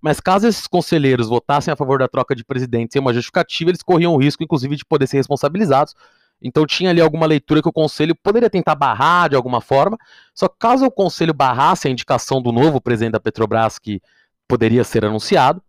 Mas 0.00 0.18
caso 0.18 0.46
esses 0.46 0.66
conselheiros 0.66 1.28
votassem 1.28 1.70
a 1.70 1.76
favor 1.76 1.98
da 1.98 2.08
troca 2.08 2.34
de 2.34 2.42
presidente 2.42 2.94
sem 2.94 3.02
uma 3.02 3.12
justificativa, 3.12 3.68
eles 3.68 3.82
corriam 3.82 4.14
o 4.14 4.16
risco, 4.18 4.42
inclusive, 4.42 4.76
de 4.76 4.84
poder 4.86 5.06
ser 5.06 5.18
responsabilizados, 5.18 5.94
então 6.42 6.66
tinha 6.66 6.90
ali 6.90 7.00
alguma 7.00 7.24
leitura 7.24 7.62
que 7.62 7.68
o 7.68 7.72
conselho 7.72 8.14
poderia 8.14 8.50
tentar 8.50 8.74
barrar 8.74 9.30
de 9.30 9.36
alguma 9.36 9.60
forma. 9.60 9.96
Só 10.34 10.48
que 10.48 10.56
caso 10.58 10.84
o 10.84 10.90
conselho 10.90 11.32
barrasse 11.32 11.86
a 11.86 11.90
indicação 11.90 12.42
do 12.42 12.50
novo 12.50 12.80
presidente 12.80 13.12
da 13.12 13.20
Petrobras, 13.20 13.78
que 13.78 14.00
poderia 14.48 14.82
ser 14.82 15.04
anunciado, 15.04 15.62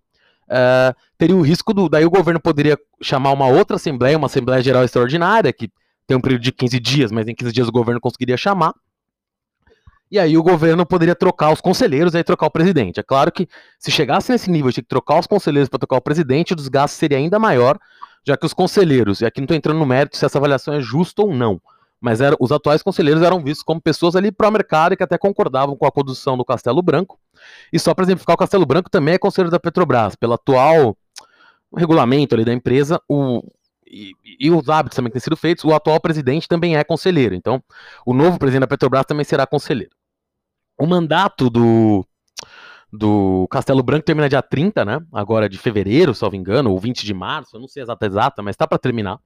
uh, 0.49 0.95
teria 1.17 1.35
o 1.35 1.41
risco 1.41 1.73
do. 1.73 1.87
Daí 1.87 2.05
o 2.05 2.09
governo 2.09 2.39
poderia 2.39 2.77
chamar 3.01 3.31
uma 3.31 3.47
outra 3.47 3.75
assembleia, 3.75 4.17
uma 4.17 4.27
Assembleia 4.27 4.61
Geral 4.63 4.83
Extraordinária, 4.83 5.53
que 5.53 5.69
tem 6.07 6.17
um 6.17 6.21
período 6.21 6.41
de 6.41 6.51
15 6.51 6.79
dias, 6.79 7.11
mas 7.11 7.27
em 7.27 7.35
15 7.35 7.51
dias 7.51 7.67
o 7.67 7.71
governo 7.71 8.01
conseguiria 8.01 8.35
chamar. 8.35 8.73
E 10.11 10.19
aí 10.19 10.37
o 10.37 10.43
governo 10.43 10.85
poderia 10.85 11.15
trocar 11.15 11.51
os 11.51 11.59
conselheiros 11.59 12.13
e 12.13 12.17
aí 12.17 12.23
trocar 12.23 12.45
o 12.45 12.51
presidente. 12.51 12.99
É 12.99 13.03
claro 13.03 13.31
que 13.31 13.47
se 13.79 13.89
chegasse 13.89 14.31
nesse 14.31 14.49
nível 14.49 14.71
de 14.71 14.81
trocar 14.81 15.19
os 15.19 15.25
conselheiros 15.25 15.69
para 15.69 15.79
trocar 15.79 15.97
o 15.97 16.01
presidente, 16.01 16.53
o 16.53 16.55
desgaste 16.55 16.97
seria 16.97 17.17
ainda 17.17 17.39
maior, 17.39 17.79
já 18.25 18.37
que 18.37 18.45
os 18.45 18.53
conselheiros, 18.53 19.21
e 19.21 19.25
aqui 19.25 19.39
não 19.41 19.45
estou 19.45 19.57
entrando 19.57 19.79
no 19.79 19.85
mérito 19.85 20.17
se 20.17 20.25
essa 20.25 20.37
avaliação 20.37 20.73
é 20.73 20.81
justa 20.81 21.21
ou 21.21 21.33
não, 21.33 21.61
mas 22.03 22.19
era, 22.19 22.35
os 22.37 22.51
atuais 22.51 22.83
conselheiros 22.83 23.23
eram 23.23 23.41
vistos 23.41 23.63
como 23.63 23.79
pessoas 23.79 24.15
ali 24.15 24.29
pró-mercado 24.29 24.93
e 24.93 24.97
que 24.97 25.03
até 25.03 25.17
concordavam 25.17 25.75
com 25.75 25.85
a 25.85 25.91
condução 25.91 26.35
do 26.35 26.43
Castelo 26.43 26.81
Branco. 26.81 27.17
E 27.71 27.79
só 27.79 27.93
para 27.93 28.03
exemplificar, 28.03 28.33
o 28.33 28.37
Castelo 28.37 28.65
Branco 28.65 28.89
também 28.89 29.13
é 29.13 29.17
conselheiro 29.17 29.49
da 29.49 29.57
Petrobras. 29.57 30.13
Pelo 30.13 30.33
atual 30.33 30.97
regulamento 31.73 32.35
ali 32.35 32.43
da 32.43 32.51
empresa, 32.51 33.01
o, 33.07 33.41
e, 33.87 34.11
e, 34.37 34.51
os 34.51 34.67
hábitos 34.67 34.97
também 34.97 35.11
que 35.11 35.13
têm 35.13 35.23
sido 35.23 35.37
feitos, 35.37 35.63
o 35.63 35.73
atual 35.73 35.97
presidente 36.01 36.45
também 36.45 36.75
é 36.75 36.83
conselheiro. 36.83 37.35
Então, 37.35 37.63
o 38.05 38.13
novo 38.13 38.37
presidente 38.37 38.61
da 38.61 38.67
Petrobras 38.67 39.05
também 39.05 39.23
será 39.23 39.47
conselheiro. 39.47 39.95
O 40.77 40.85
mandato 40.85 41.49
do, 41.49 42.05
do 42.95 43.47
Castelo 43.49 43.81
Branco 43.81 44.05
termina 44.05 44.29
dia 44.29 44.41
30, 44.43 44.85
né? 44.85 45.01
Agora 45.11 45.49
de 45.49 45.57
fevereiro, 45.57 46.13
salvo 46.13 46.35
engano, 46.35 46.69
ou 46.69 46.79
20 46.79 47.03
de 47.03 47.13
março, 47.13 47.55
eu 47.55 47.59
não 47.59 47.67
sei 47.67 47.81
a 47.81 47.85
exata 47.85 48.05
exata, 48.05 48.43
mas 48.43 48.53
está 48.53 48.67
para 48.67 48.77
terminar. 48.77 49.19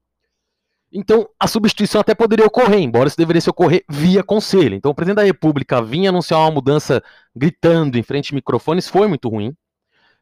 Então, 0.90 1.28
a 1.38 1.48
substituição 1.48 2.00
até 2.00 2.16
poderia 2.16 2.46
ocorrer, 2.46 2.80
embora 2.80 3.10
isso 3.10 3.18
deveria 3.18 3.42
ocorrer 3.50 3.84
via 3.90 4.24
conselho. 4.24 4.74
Então, 4.74 4.90
o 4.90 4.96
presidente 4.96 5.18
da 5.18 5.24
República 5.24 5.82
vinha 5.82 6.12
anunciar 6.12 6.40
uma 6.40 6.52
mudança 6.52 7.04
gritando 7.36 7.98
em 7.98 8.04
frente 8.04 8.32
a 8.32 8.36
microfones, 8.36 8.88
foi 8.88 9.06
muito 9.06 9.28
ruim, 9.28 9.54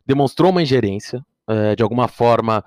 demonstrou 0.04 0.50
uma 0.50 0.64
ingerência, 0.64 1.24
é, 1.48 1.76
de 1.76 1.84
alguma 1.84 2.08
forma 2.08 2.66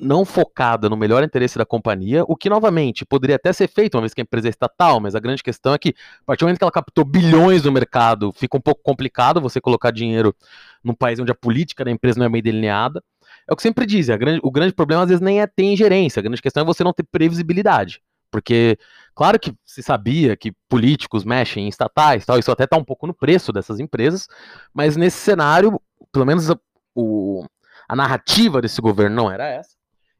não 0.00 0.24
focada 0.24 0.88
no 0.88 0.96
melhor 0.96 1.22
interesse 1.22 1.58
da 1.58 1.64
companhia, 1.64 2.24
o 2.26 2.36
que, 2.36 2.48
novamente, 2.48 3.04
poderia 3.04 3.36
até 3.36 3.52
ser 3.52 3.68
feito, 3.68 3.94
uma 3.94 4.02
vez 4.02 4.14
que 4.14 4.20
a 4.20 4.22
empresa 4.22 4.48
é 4.48 4.50
estatal, 4.50 5.00
mas 5.00 5.14
a 5.14 5.20
grande 5.20 5.42
questão 5.42 5.74
é 5.74 5.78
que, 5.78 5.94
a 6.22 6.24
partir 6.26 6.40
do 6.40 6.46
momento 6.46 6.58
que 6.58 6.64
ela 6.64 6.72
captou 6.72 7.04
bilhões 7.04 7.64
no 7.64 7.72
mercado, 7.72 8.32
fica 8.32 8.56
um 8.56 8.60
pouco 8.60 8.82
complicado 8.82 9.40
você 9.40 9.60
colocar 9.60 9.90
dinheiro 9.90 10.34
num 10.82 10.94
país 10.94 11.18
onde 11.18 11.32
a 11.32 11.34
política 11.34 11.84
da 11.84 11.90
empresa 11.90 12.18
não 12.18 12.26
é 12.26 12.28
bem 12.28 12.42
delineada. 12.42 13.02
É 13.48 13.52
o 13.52 13.56
que 13.56 13.62
sempre 13.62 13.86
dizem, 13.86 14.16
grande, 14.18 14.40
o 14.42 14.50
grande 14.50 14.74
problema 14.74 15.02
às 15.02 15.08
vezes 15.08 15.20
nem 15.20 15.40
é 15.40 15.46
ter 15.46 15.64
ingerência, 15.64 16.20
a 16.20 16.22
grande 16.22 16.42
questão 16.42 16.62
é 16.62 16.66
você 16.66 16.84
não 16.84 16.92
ter 16.92 17.04
previsibilidade. 17.04 18.00
Porque, 18.30 18.78
claro 19.14 19.38
que 19.40 19.52
se 19.64 19.82
sabia 19.82 20.36
que 20.36 20.52
políticos 20.68 21.24
mexem 21.24 21.64
em 21.64 21.68
estatais, 21.68 22.24
tal, 22.24 22.38
isso 22.38 22.50
até 22.52 22.64
está 22.64 22.76
um 22.76 22.84
pouco 22.84 23.06
no 23.06 23.14
preço 23.14 23.52
dessas 23.52 23.80
empresas, 23.80 24.28
mas 24.72 24.96
nesse 24.96 25.18
cenário, 25.18 25.80
pelo 26.12 26.24
menos 26.24 26.48
o, 26.94 27.44
a 27.90 27.96
narrativa 27.96 28.62
desse 28.62 28.80
governo 28.80 29.16
não 29.16 29.28
era 29.28 29.44
essa, 29.48 29.70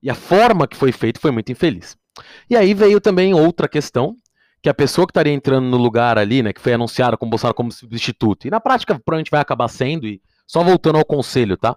e 0.02 0.10
a 0.10 0.14
forma 0.14 0.66
que 0.66 0.76
foi 0.76 0.90
feito 0.90 1.20
foi 1.20 1.30
muito 1.30 1.52
infeliz. 1.52 1.96
E 2.50 2.56
aí 2.56 2.74
veio 2.74 3.00
também 3.00 3.32
outra 3.32 3.68
questão, 3.68 4.16
que 4.60 4.68
a 4.68 4.74
pessoa 4.74 5.06
que 5.06 5.12
estaria 5.12 5.32
entrando 5.32 5.66
no 5.66 5.76
lugar 5.76 6.18
ali, 6.18 6.42
né, 6.42 6.52
que 6.52 6.60
foi 6.60 6.72
anunciada 6.72 7.16
como 7.16 7.30
Bolsonaro 7.30 7.54
como 7.54 7.70
substituto, 7.70 8.48
e 8.48 8.50
na 8.50 8.58
prática 8.58 8.94
provavelmente 8.98 9.30
vai 9.30 9.40
acabar 9.40 9.68
sendo, 9.68 10.04
e 10.04 10.20
só 10.48 10.64
voltando 10.64 10.98
ao 10.98 11.04
conselho, 11.04 11.56
tá? 11.56 11.76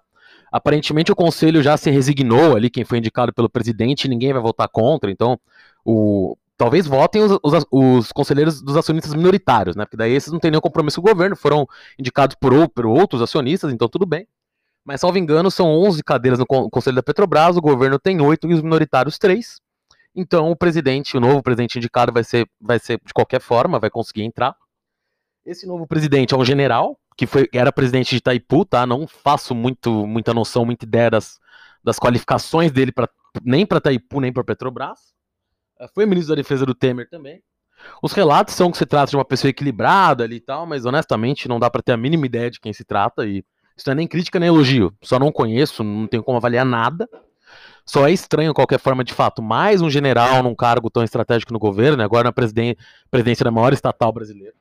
Aparentemente 0.52 1.12
o 1.12 1.16
conselho 1.16 1.62
já 1.62 1.78
se 1.78 1.92
resignou 1.92 2.56
ali, 2.56 2.72
quem 2.72 2.84
foi 2.84 2.98
indicado 2.98 3.32
pelo 3.32 3.48
presidente, 3.48 4.08
ninguém 4.08 4.34
vai 4.34 4.42
votar 4.42 4.70
contra, 4.70 5.12
então 5.12 5.40
o, 5.86 6.36
talvez 6.58 6.88
votem 6.88 7.22
os, 7.22 7.38
os, 7.44 7.66
os, 7.72 8.12
conselheiros 8.12 8.64
dos 8.64 8.76
acionistas 8.76 9.14
minoritários, 9.14 9.76
né? 9.76 9.86
Porque 9.86 9.98
daí 9.98 10.14
esses 10.14 10.34
não 10.34 10.40
têm 10.40 10.50
nenhum 10.50 10.62
compromisso 10.62 11.00
com 11.00 11.08
o 11.08 11.14
governo, 11.14 11.36
foram 11.36 11.68
indicados 12.00 12.36
por, 12.42 12.68
por 12.70 12.88
outros 12.88 13.22
acionistas, 13.22 13.72
então 13.72 13.88
tudo 13.88 14.08
bem. 14.08 14.28
Mas, 14.86 15.02
salvo 15.02 15.18
engano, 15.18 15.50
são 15.50 15.68
11 15.68 16.04
cadeiras 16.04 16.40
no 16.40 16.46
Conselho 16.46 16.96
da 16.96 17.04
Petrobras, 17.04 17.56
o 17.56 17.62
governo 17.62 17.98
tem 17.98 18.20
8 18.20 18.50
e 18.50 18.54
os 18.54 18.62
minoritários 18.62 19.18
3. 19.18 19.62
Então, 20.16 20.52
o 20.52 20.56
presidente, 20.56 21.18
o 21.18 21.20
novo 21.20 21.42
presidente 21.42 21.78
indicado 21.78 22.12
vai 22.12 22.24
ser, 22.24 22.48
vai 22.60 22.78
ser 22.80 23.00
de 23.04 23.14
qualquer 23.14 23.42
forma, 23.42 23.80
vai 23.80 23.90
conseguir 23.90 24.24
entrar. 24.24 24.56
Esse 25.46 25.66
novo 25.66 25.88
presidente 25.88 26.34
é 26.34 26.38
um 26.38 26.46
general, 26.46 27.00
que 27.18 27.26
foi, 27.26 27.50
era 27.54 27.72
presidente 27.72 28.12
de 28.12 28.18
Itaipu, 28.18 28.66
tá? 28.66 28.86
Não 28.86 29.08
faço 29.08 29.56
muito, 29.56 30.06
muita 30.06 30.34
noção, 30.34 30.66
muita 30.66 30.86
ideia 30.86 31.10
das, 31.10 31.40
das 31.84 31.98
qualificações 31.98 32.72
dele, 32.72 32.92
pra, 32.92 33.10
nem 33.44 33.66
para 33.66 33.78
Itaipu, 33.78 34.20
nem 34.20 34.32
para 34.32 34.44
Petrobras. 34.44 35.14
É, 35.80 35.88
foi 35.88 36.06
ministro 36.06 36.36
da 36.36 36.42
Defesa 36.42 36.66
do 36.66 36.76
Temer 36.76 37.10
também. 37.10 37.42
Os 38.02 38.14
relatos 38.14 38.54
são 38.54 38.72
que 38.72 38.78
se 38.78 38.86
trata 38.86 39.10
de 39.10 39.18
uma 39.18 39.26
pessoa 39.26 39.50
equilibrada 39.50 40.24
ali 40.24 40.38
e 40.38 40.42
tal, 40.42 40.66
mas 40.66 40.86
honestamente 40.86 41.48
não 41.48 41.60
dá 41.60 41.70
para 41.70 41.82
ter 41.82 41.92
a 41.92 41.98
mínima 41.98 42.26
ideia 42.26 42.50
de 42.50 42.60
quem 42.60 42.72
se 42.72 42.86
trata 42.86 43.26
e 43.26 43.44
isso 43.76 43.88
não 43.88 43.94
é 43.94 43.96
nem 43.96 44.08
crítica 44.08 44.40
nem 44.40 44.48
elogio. 44.48 44.94
Só 45.02 45.18
não 45.18 45.32
conheço, 45.32 45.84
não 45.84 46.08
tenho 46.08 46.24
como 46.24 46.38
avaliar 46.38 46.66
nada. 46.66 47.08
Só 47.86 48.08
é 48.08 48.12
estranho, 48.12 48.54
qualquer 48.54 48.80
forma, 48.80 49.04
de 49.04 49.14
fato, 49.14 49.42
mais 49.42 49.82
um 49.82 49.90
general 49.90 50.42
num 50.42 50.56
cargo 50.56 50.90
tão 50.90 51.04
estratégico 51.04 51.52
no 51.52 51.60
governo, 51.60 51.98
né, 51.98 52.04
agora 52.04 52.26
na 52.26 52.32
presidência 52.32 53.44
da 53.44 53.52
maior 53.52 53.74
estatal 53.74 54.12
brasileira. 54.12 54.54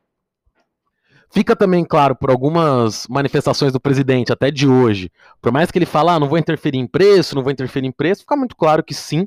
Fica 1.31 1.57
também 1.57 1.85
claro 1.85 2.17
por 2.17 2.31
algumas 2.31 3.07
manifestações 3.09 3.73
do 3.73 3.81
presidente, 3.81 4.33
até 4.33 4.51
de 4.51 4.69
hoje, 4.69 5.11
por 5.41 5.51
mais 5.53 5.71
que 5.71 5.79
ele 5.79 5.87
fale, 5.87 6.11
ah, 6.11 6.21
não 6.21 6.29
vou 6.29 6.37
interferir 6.37 6.79
em 6.79 6.87
preço, 6.87 7.35
não 7.35 7.43
vou 7.43 7.53
interferir 7.53 7.87
em 7.87 7.93
preço, 7.93 8.21
fica 8.23 8.37
muito 8.37 8.55
claro 8.55 8.83
que 8.83 8.93
sim, 8.93 9.27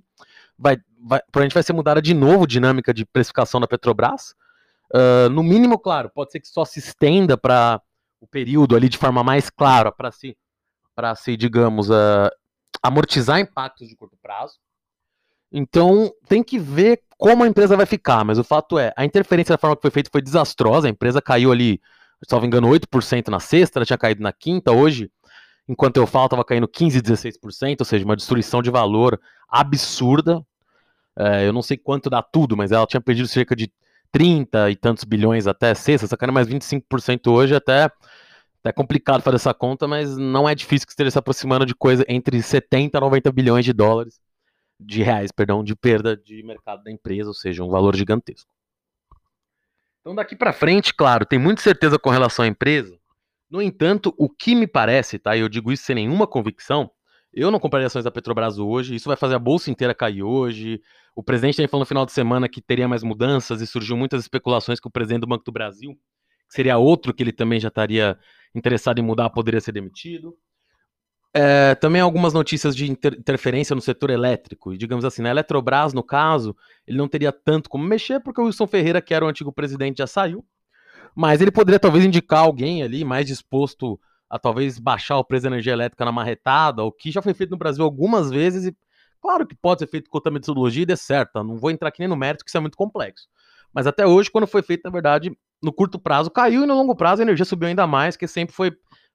vai, 0.60 0.78
vai, 1.02 1.20
provavelmente 1.32 1.54
vai 1.54 1.64
ser 1.64 1.74
mudada 1.74 2.02
de 2.02 2.14
novo 2.14 2.44
a 2.44 2.48
dinâmica 2.48 2.94
de 2.94 3.06
precificação 3.06 3.60
da 3.60 3.68
Petrobras. 3.68 4.36
Uh, 4.94 5.30
no 5.32 5.42
mínimo, 5.42 5.80
claro, 5.80 6.12
pode 6.14 6.32
ser 6.32 6.40
que 6.42 6.48
só 6.48 6.64
se 6.64 6.78
estenda 6.78 7.36
para 7.36 7.82
o 8.26 8.28
período 8.28 8.76
ali 8.76 8.90
de 8.90 8.98
forma 8.98 9.24
mais 9.24 9.50
clara 9.50 9.92
para 9.92 10.12
se, 10.12 10.36
para 10.96 11.16
se, 11.16 11.38
digamos, 11.38 11.90
uh, 11.90 12.30
amortizar 12.82 13.40
impactos 13.40 13.88
de 13.88 13.96
curto 13.96 14.18
prazo. 14.22 14.56
Então, 15.52 16.12
tem 16.28 16.44
que 16.44 16.58
ver 16.60 17.02
como 17.18 17.44
a 17.44 17.48
empresa 17.48 17.78
vai 17.78 17.86
ficar, 17.86 18.26
mas 18.26 18.38
o 18.38 18.44
fato 18.44 18.78
é, 18.78 18.92
a 18.98 19.06
interferência 19.06 19.54
da 19.54 19.58
forma 19.58 19.76
que 19.76 19.82
foi 19.84 19.92
feita 19.92 20.10
foi 20.12 20.22
desastrosa, 20.22 20.88
a 20.88 20.90
empresa 20.90 21.22
caiu 21.22 21.52
ali, 21.52 21.80
me 22.42 22.48
engano, 22.48 22.68
8% 22.68 23.30
na 23.30 23.40
sexta, 23.40 23.80
ela 23.80 23.86
tinha 23.86 23.98
caído 23.98 24.22
na 24.22 24.34
quinta, 24.34 24.72
hoje, 24.72 25.10
enquanto 25.68 25.98
eu 25.98 26.08
falo, 26.08 26.26
estava 26.26 26.44
caindo 26.44 26.68
15%, 26.68 27.02
16%, 27.02 27.80
ou 27.80 27.86
seja, 27.86 28.04
uma 28.04 28.16
destruição 28.16 28.62
de 28.62 28.70
valor 28.70 29.20
absurda. 29.48 30.46
É, 31.18 31.48
eu 31.48 31.54
não 31.54 31.62
sei 31.62 31.78
quanto 31.78 32.10
dá 32.10 32.22
tudo, 32.22 32.58
mas 32.58 32.72
ela 32.74 32.86
tinha 32.86 33.00
perdido 33.00 33.28
cerca 33.28 33.56
de 33.56 33.72
30 34.16 34.72
e 34.72 34.78
tantos 34.78 35.04
bilhões 35.04 35.46
até 35.46 35.76
sexta, 35.76 36.08
sacando 36.08 36.32
mais 36.32 36.48
25% 36.48 37.30
hoje, 37.30 37.54
até 37.54 37.92
é 38.64 38.72
complicado 38.72 39.22
fazer 39.22 39.36
essa 39.36 39.54
conta, 39.54 39.90
mas 39.90 40.16
não 40.16 40.48
é 40.48 40.56
difícil 40.56 40.88
que 40.88 40.94
esteja 40.94 41.12
se 41.12 41.20
aproximando 41.20 41.66
de 41.66 41.76
coisa 41.76 42.06
entre 42.08 42.42
70 42.42 42.98
e 42.98 43.02
90 43.02 43.30
bilhões 43.34 43.66
de 43.66 43.74
dólares, 43.74 44.22
de 44.80 45.04
reais, 45.04 45.34
perdão, 45.34 45.62
de 45.66 45.76
perda 45.76 46.16
de 46.16 46.42
mercado 46.44 46.82
da 46.82 46.90
empresa, 46.90 47.28
ou 47.28 47.34
seja, 47.34 47.62
um 47.62 47.68
valor 47.68 47.94
gigantesco. 47.94 48.50
Então 50.00 50.16
daqui 50.16 50.34
para 50.34 50.54
frente, 50.54 50.94
claro, 50.94 51.26
tem 51.26 51.38
muita 51.38 51.62
certeza 51.62 52.00
com 52.00 52.10
relação 52.10 52.46
à 52.46 52.48
empresa. 52.48 52.98
No 53.50 53.62
entanto, 53.62 54.16
o 54.18 54.30
que 54.30 54.56
me 54.56 54.66
parece, 54.66 55.20
tá? 55.20 55.36
E 55.36 55.42
eu 55.42 55.50
digo 55.50 55.74
isso 55.74 55.84
sem 55.84 55.96
nenhuma 55.96 56.26
convicção, 56.26 56.90
eu 57.34 57.52
não 57.52 57.60
compraria 57.60 57.88
ações 57.88 58.06
da 58.06 58.12
Petrobras 58.12 58.58
hoje, 58.58 58.96
isso 58.96 59.10
vai 59.10 59.18
fazer 59.18 59.36
a 59.36 59.40
bolsa 59.40 59.70
inteira 59.70 59.94
cair 59.94 60.24
hoje. 60.24 60.82
O 61.16 61.24
presidente 61.24 61.56
tem 61.56 61.68
falou 61.68 61.84
no 61.84 61.88
final 61.88 62.06
de 62.06 62.12
semana 62.12 62.50
que 62.50 62.62
teria 62.62 62.88
mais 62.88 63.02
mudanças 63.02 63.62
e 63.62 63.68
surgiu 63.68 63.96
muitas 63.96 64.22
especulações 64.22 64.82
que 64.82 64.88
o 64.88 64.92
presidente 64.92 65.22
do 65.22 65.28
Banco 65.28 65.46
do 65.46 65.52
Brasil, 65.52 65.94
que 66.50 66.54
seria 66.54 66.78
outro 66.78 67.14
que 67.14 67.24
ele 67.24 67.32
também 67.32 67.58
já 67.58 67.70
estaria 67.70 68.20
interessado 68.54 69.00
em 69.00 69.02
mudar, 69.02 69.30
poderia 69.30 69.62
ser 69.62 69.72
demitido. 69.72 70.36
É, 71.34 71.76
também 71.76 72.02
algumas 72.02 72.34
notícias 72.34 72.76
de 72.76 72.90
inter 72.90 73.14
interferência 73.14 73.76
no 73.76 73.82
setor 73.82 74.10
elétrico. 74.10 74.74
E 74.74 74.78
digamos 74.78 75.06
assim, 75.06 75.22
na 75.22 75.30
Eletrobras, 75.30 75.94
no 75.94 76.04
caso, 76.04 76.56
ele 76.86 76.98
não 76.98 77.08
teria 77.08 77.32
tanto 77.32 77.70
como 77.70 77.86
mexer, 77.86 78.20
porque 78.22 78.40
o 78.40 78.46
Wilson 78.46 78.68
Ferreira, 78.68 79.02
que 79.02 79.14
era 79.14 79.26
o 79.26 79.28
antigo 79.28 79.52
presidente, 79.52 79.98
já 80.00 80.08
saiu. 80.08 80.46
Mas 81.16 81.42
ele 81.42 81.52
poderia 81.52 81.80
talvez 81.80 82.04
indicar 82.04 82.40
alguém 82.40 82.84
ali 82.84 83.06
mais 83.06 83.26
disposto 83.26 84.00
a 84.30 84.38
talvez 84.38 84.80
baixar 84.80 85.18
o 85.18 85.24
preço 85.24 85.44
da 85.44 85.50
energia 85.50 85.74
elétrica 85.74 86.04
na 86.04 86.12
marretada, 86.12 86.84
o 86.84 86.92
que 86.92 87.12
já 87.12 87.22
foi 87.22 87.34
feito 87.34 87.52
no 87.52 87.58
Brasil 87.58 87.84
algumas 87.84 88.30
vezes, 88.30 88.66
e 88.66 88.76
claro 89.26 89.48
que 89.48 89.56
pode 89.56 89.80
ser 89.80 89.88
feito 89.88 90.08
com 90.08 90.18
outra 90.18 90.32
metodologia 90.32 90.84
e 90.84 90.86
dê 90.86 90.96
certo, 90.96 91.44
não 91.44 91.58
vou 91.58 91.72
entrar 91.72 91.90
aqui 91.90 92.00
nem 92.00 92.08
no 92.08 92.16
mérito, 92.16 92.46
que 92.46 92.50
isso 92.50 92.58
é 92.58 92.60
muito 92.60 92.78
complexo. 92.78 93.28
Mas 93.74 93.88
até 93.88 94.06
hoje, 94.06 94.30
quando 94.30 94.46
foi 94.46 94.62
feito, 94.62 94.84
na 94.84 94.92
verdade, 94.92 95.36
no 95.64 95.74
curto 95.74 95.98
prazo 95.98 96.30
caiu 96.30 96.64
e 96.64 96.68
no 96.68 96.76
longo 96.76 96.96
prazo 96.96 97.24
a 97.24 97.26
energia 97.26 97.44
subiu 97.44 97.68
ainda 97.68 97.88
mais, 97.88 98.16
que 98.16 98.28
sempre 98.28 98.54
foi 98.56 98.72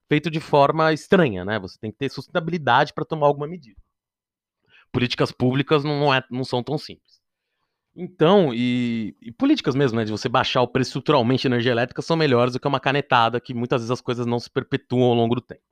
feito 0.09 0.29
de 0.29 0.41
forma 0.41 0.91
estranha, 0.91 1.45
né? 1.45 1.57
Você 1.59 1.79
tem 1.79 1.91
que 1.91 1.97
ter 1.97 2.09
sustentabilidade 2.09 2.93
para 2.93 3.05
tomar 3.05 3.27
alguma 3.27 3.47
medida. 3.47 3.81
Políticas 4.91 5.31
públicas 5.31 5.85
não, 5.85 6.13
é, 6.13 6.21
não 6.29 6.43
são 6.43 6.61
tão 6.61 6.77
simples. 6.77 7.21
Então, 7.95 8.53
e, 8.53 9.15
e, 9.21 9.31
políticas 9.31 9.75
mesmo, 9.75 9.97
né? 9.97 10.03
De 10.03 10.11
você 10.11 10.27
baixar 10.27 10.61
o 10.61 10.67
preço 10.67 10.89
estruturalmente 10.89 11.43
de 11.43 11.47
energia 11.47 11.71
elétrica 11.71 12.01
são 12.01 12.17
melhores 12.17 12.51
do 12.51 12.59
que 12.59 12.67
uma 12.67 12.81
canetada, 12.81 13.39
que 13.39 13.53
muitas 13.53 13.81
vezes 13.81 13.91
as 13.91 14.01
coisas 14.01 14.25
não 14.25 14.39
se 14.39 14.49
perpetuam 14.49 15.03
ao 15.03 15.13
longo 15.13 15.35
do 15.35 15.41
tempo. 15.41 15.63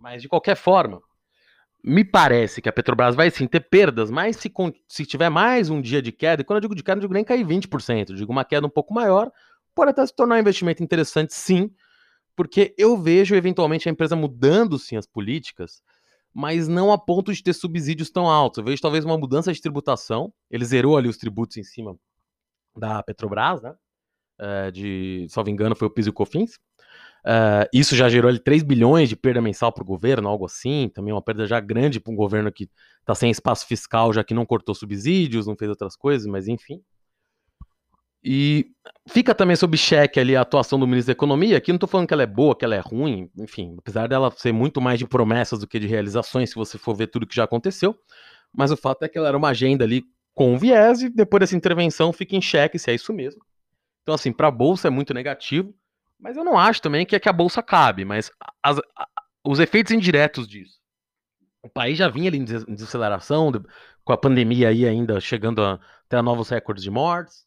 Mas, 0.00 0.22
de 0.22 0.28
qualquer 0.28 0.56
forma, 0.56 1.02
me 1.82 2.04
parece 2.04 2.60
que 2.60 2.68
a 2.68 2.72
Petrobras 2.72 3.14
vai 3.14 3.30
sim 3.30 3.46
ter 3.46 3.60
perdas, 3.60 4.10
mas 4.10 4.36
se, 4.36 4.52
se 4.86 5.06
tiver 5.06 5.28
mais 5.28 5.70
um 5.70 5.80
dia 5.80 6.02
de 6.02 6.12
queda, 6.12 6.42
e 6.42 6.44
quando 6.44 6.58
eu 6.58 6.62
digo 6.62 6.74
de 6.74 6.82
queda, 6.82 6.96
não 6.96 7.00
digo 7.02 7.14
nem 7.14 7.24
cair 7.24 7.46
20%, 7.46 8.10
eu 8.10 8.16
digo 8.16 8.32
uma 8.32 8.44
queda 8.44 8.66
um 8.66 8.70
pouco 8.70 8.92
maior, 8.92 9.30
pode 9.74 9.90
até 9.90 10.04
se 10.04 10.14
tornar 10.14 10.36
um 10.36 10.40
investimento 10.40 10.82
interessante 10.82 11.32
sim, 11.34 11.70
porque 12.34 12.74
eu 12.76 12.96
vejo 12.96 13.34
eventualmente 13.34 13.88
a 13.88 13.92
empresa 13.92 14.16
mudando 14.16 14.78
sim 14.78 14.96
as 14.96 15.06
políticas, 15.06 15.82
mas 16.32 16.68
não 16.68 16.92
a 16.92 16.98
ponto 16.98 17.32
de 17.32 17.42
ter 17.42 17.52
subsídios 17.52 18.10
tão 18.10 18.28
altos. 18.28 18.58
Eu 18.58 18.64
vejo 18.64 18.82
talvez 18.82 19.04
uma 19.04 19.18
mudança 19.18 19.52
de 19.52 19.60
tributação, 19.60 20.32
ele 20.50 20.64
zerou 20.64 20.96
ali 20.96 21.08
os 21.08 21.16
tributos 21.16 21.56
em 21.56 21.64
cima 21.64 21.96
da 22.76 23.02
Petrobras, 23.02 23.62
né? 23.62 23.74
É, 24.40 24.70
de, 24.70 25.26
salvo 25.30 25.50
engano, 25.50 25.74
foi 25.74 25.88
o 25.88 25.90
PIS 25.90 26.06
e 26.06 26.10
o 26.10 26.12
COFINS. 26.12 26.60
Uh, 27.28 27.68
isso 27.74 27.94
já 27.94 28.08
gerou 28.08 28.30
ali 28.30 28.38
3 28.38 28.62
bilhões 28.62 29.06
de 29.06 29.14
perda 29.14 29.42
mensal 29.42 29.70
para 29.70 29.82
o 29.82 29.86
governo, 29.86 30.26
algo 30.26 30.46
assim. 30.46 30.90
Também 30.94 31.12
uma 31.12 31.20
perda 31.20 31.46
já 31.46 31.60
grande 31.60 32.00
para 32.00 32.10
um 32.10 32.16
governo 32.16 32.50
que 32.50 32.70
está 33.00 33.14
sem 33.14 33.30
espaço 33.30 33.66
fiscal, 33.66 34.14
já 34.14 34.24
que 34.24 34.32
não 34.32 34.46
cortou 34.46 34.74
subsídios, 34.74 35.46
não 35.46 35.54
fez 35.54 35.68
outras 35.68 35.94
coisas, 35.94 36.26
mas 36.26 36.48
enfim. 36.48 36.80
E 38.24 38.70
fica 39.06 39.34
também 39.34 39.56
sob 39.56 39.76
cheque 39.76 40.18
ali 40.18 40.34
a 40.34 40.40
atuação 40.40 40.78
do 40.78 40.86
ministro 40.86 41.08
da 41.08 41.12
Economia, 41.12 41.58
Aqui 41.58 41.70
não 41.70 41.76
estou 41.76 41.88
falando 41.88 42.08
que 42.08 42.14
ela 42.14 42.22
é 42.22 42.26
boa, 42.26 42.56
que 42.56 42.64
ela 42.64 42.74
é 42.74 42.80
ruim, 42.80 43.30
enfim, 43.38 43.76
apesar 43.78 44.08
dela 44.08 44.30
ser 44.30 44.52
muito 44.52 44.80
mais 44.80 44.98
de 44.98 45.06
promessas 45.06 45.60
do 45.60 45.68
que 45.68 45.78
de 45.78 45.86
realizações, 45.86 46.50
se 46.50 46.56
você 46.56 46.78
for 46.78 46.94
ver 46.94 47.08
tudo 47.08 47.26
que 47.26 47.36
já 47.36 47.44
aconteceu. 47.44 47.94
Mas 48.52 48.70
o 48.70 48.76
fato 48.76 49.04
é 49.04 49.08
que 49.08 49.18
ela 49.18 49.28
era 49.28 49.36
uma 49.36 49.48
agenda 49.48 49.84
ali 49.84 50.02
com 50.34 50.58
viés 50.58 51.02
e 51.02 51.10
depois 51.10 51.40
dessa 51.40 51.56
intervenção 51.56 52.12
fica 52.12 52.34
em 52.34 52.40
xeque 52.40 52.78
se 52.78 52.90
é 52.90 52.94
isso 52.94 53.12
mesmo. 53.12 53.42
Então, 54.02 54.14
assim, 54.14 54.32
para 54.32 54.48
a 54.48 54.50
Bolsa 54.50 54.88
é 54.88 54.90
muito 54.90 55.12
negativo. 55.12 55.74
Mas 56.18 56.36
eu 56.36 56.44
não 56.44 56.58
acho 56.58 56.82
também 56.82 57.06
que 57.06 57.14
é 57.14 57.20
que 57.20 57.28
a 57.28 57.32
bolsa 57.32 57.62
cabe, 57.62 58.04
mas 58.04 58.30
as, 58.62 58.78
os 59.44 59.60
efeitos 59.60 59.92
indiretos 59.92 60.48
disso. 60.48 60.78
O 61.62 61.68
país 61.68 61.98
já 61.98 62.08
vinha 62.08 62.28
ali 62.28 62.38
em 62.38 62.44
desaceleração, 62.44 63.52
com 64.04 64.12
a 64.12 64.16
pandemia 64.16 64.68
aí 64.68 64.86
ainda 64.86 65.20
chegando 65.20 65.62
a, 65.62 65.78
até 66.06 66.16
a 66.16 66.22
novos 66.22 66.48
recordes 66.48 66.82
de 66.82 66.90
mortes. 66.90 67.46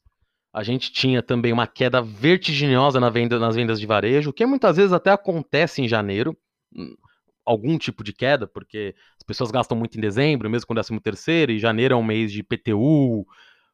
A 0.54 0.64
gente 0.64 0.92
tinha 0.92 1.24
também 1.24 1.54
uma 1.54 1.66
queda 1.66 2.02
vertiginosa 2.02 3.00
na 3.00 3.10
venda, 3.10 3.40
nas 3.40 3.56
vendas 3.56 3.80
de 3.80 3.86
varejo, 3.86 4.34
que 4.34 4.46
muitas 4.46 4.78
vezes 4.78 4.92
até 4.92 5.12
acontece 5.12 5.82
em 5.82 5.88
janeiro, 5.88 6.38
hum, 6.76 6.96
algum 7.46 7.78
tipo 7.78 8.04
de 8.04 8.14
queda, 8.14 8.48
porque 8.48 8.94
as 9.18 9.24
pessoas 9.24 9.50
gastam 9.50 9.78
muito 9.78 9.98
em 9.98 10.02
dezembro, 10.02 10.50
mesmo 10.50 10.68
com 10.68 10.74
13 10.74 11.00
terceiro, 11.00 11.52
e 11.52 11.60
janeiro 11.60 11.94
é 11.94 11.98
um 11.98 12.04
mês 12.04 12.32
de 12.32 12.44
PTU 12.44 13.26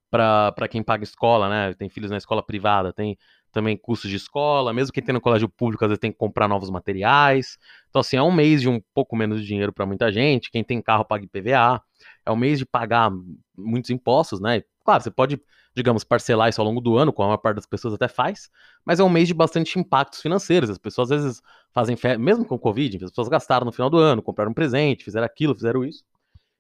para 0.10 0.68
quem 0.70 0.84
paga 0.84 1.04
escola, 1.04 1.50
né? 1.50 1.74
Tem 1.74 1.90
filhos 1.90 2.12
na 2.12 2.18
escola 2.18 2.44
privada, 2.44 2.94
tem 2.94 3.18
também 3.58 3.76
custos 3.76 4.08
de 4.12 4.16
escola, 4.16 4.72
mesmo 4.72 4.94
quem 4.94 5.04
tem 5.04 5.14
no 5.14 5.20
colégio 5.20 5.50
público 5.50 5.84
às 5.84 5.90
vezes 5.90 6.00
tem 6.00 6.12
que 6.12 6.18
comprar 6.18 6.48
novos 6.48 6.70
materiais. 6.70 7.58
Então, 7.90 8.02
assim, 8.02 8.16
é 8.16 8.22
um 8.22 8.32
mês 8.32 8.62
de 8.62 8.70
um 8.70 8.80
pouco 8.94 9.16
menos 9.16 9.42
de 9.42 9.48
dinheiro 9.48 9.74
para 9.74 9.84
muita 9.84 10.12
gente. 10.12 10.52
Quem 10.52 10.64
tem 10.64 10.80
carro 10.80 11.04
paga 11.04 11.24
IPVA. 11.24 11.82
É 12.24 12.32
um 12.32 12.36
mês 12.36 12.60
de 12.60 12.68
pagar 12.68 13.12
muitos 13.58 13.90
impostos, 13.90 14.40
né? 14.40 14.62
Claro, 14.86 15.02
você 15.02 15.10
pode, 15.10 15.42
digamos, 15.76 16.04
parcelar 16.04 16.50
isso 16.50 16.62
ao 16.62 16.68
longo 16.68 16.80
do 16.80 16.98
ano, 16.98 17.12
como 17.12 17.26
a 17.26 17.30
maior 17.30 17.38
parte 17.38 17.56
das 17.56 17.66
pessoas 17.66 17.96
até 17.96 18.08
faz, 18.08 18.48
mas 18.86 19.00
é 19.00 19.04
um 19.04 19.10
mês 19.10 19.28
de 19.28 19.34
bastante 19.34 19.80
impactos 19.80 20.22
financeiros. 20.22 20.70
As 20.70 20.78
pessoas 20.78 21.12
às 21.12 21.24
vezes 21.24 21.42
fazem 21.74 21.96
fé, 21.96 22.16
mesmo 22.16 22.46
com 22.46 22.54
o 22.54 22.60
Covid, 22.60 22.98
as 23.04 23.10
pessoas 23.10 23.28
gastaram 23.28 23.66
no 23.66 23.72
final 23.72 23.90
do 23.90 23.98
ano, 23.98 24.22
compraram 24.22 24.52
um 24.52 24.54
presente, 24.54 25.04
fizeram 25.04 25.26
aquilo, 25.26 25.56
fizeram 25.56 25.84
isso, 25.84 26.04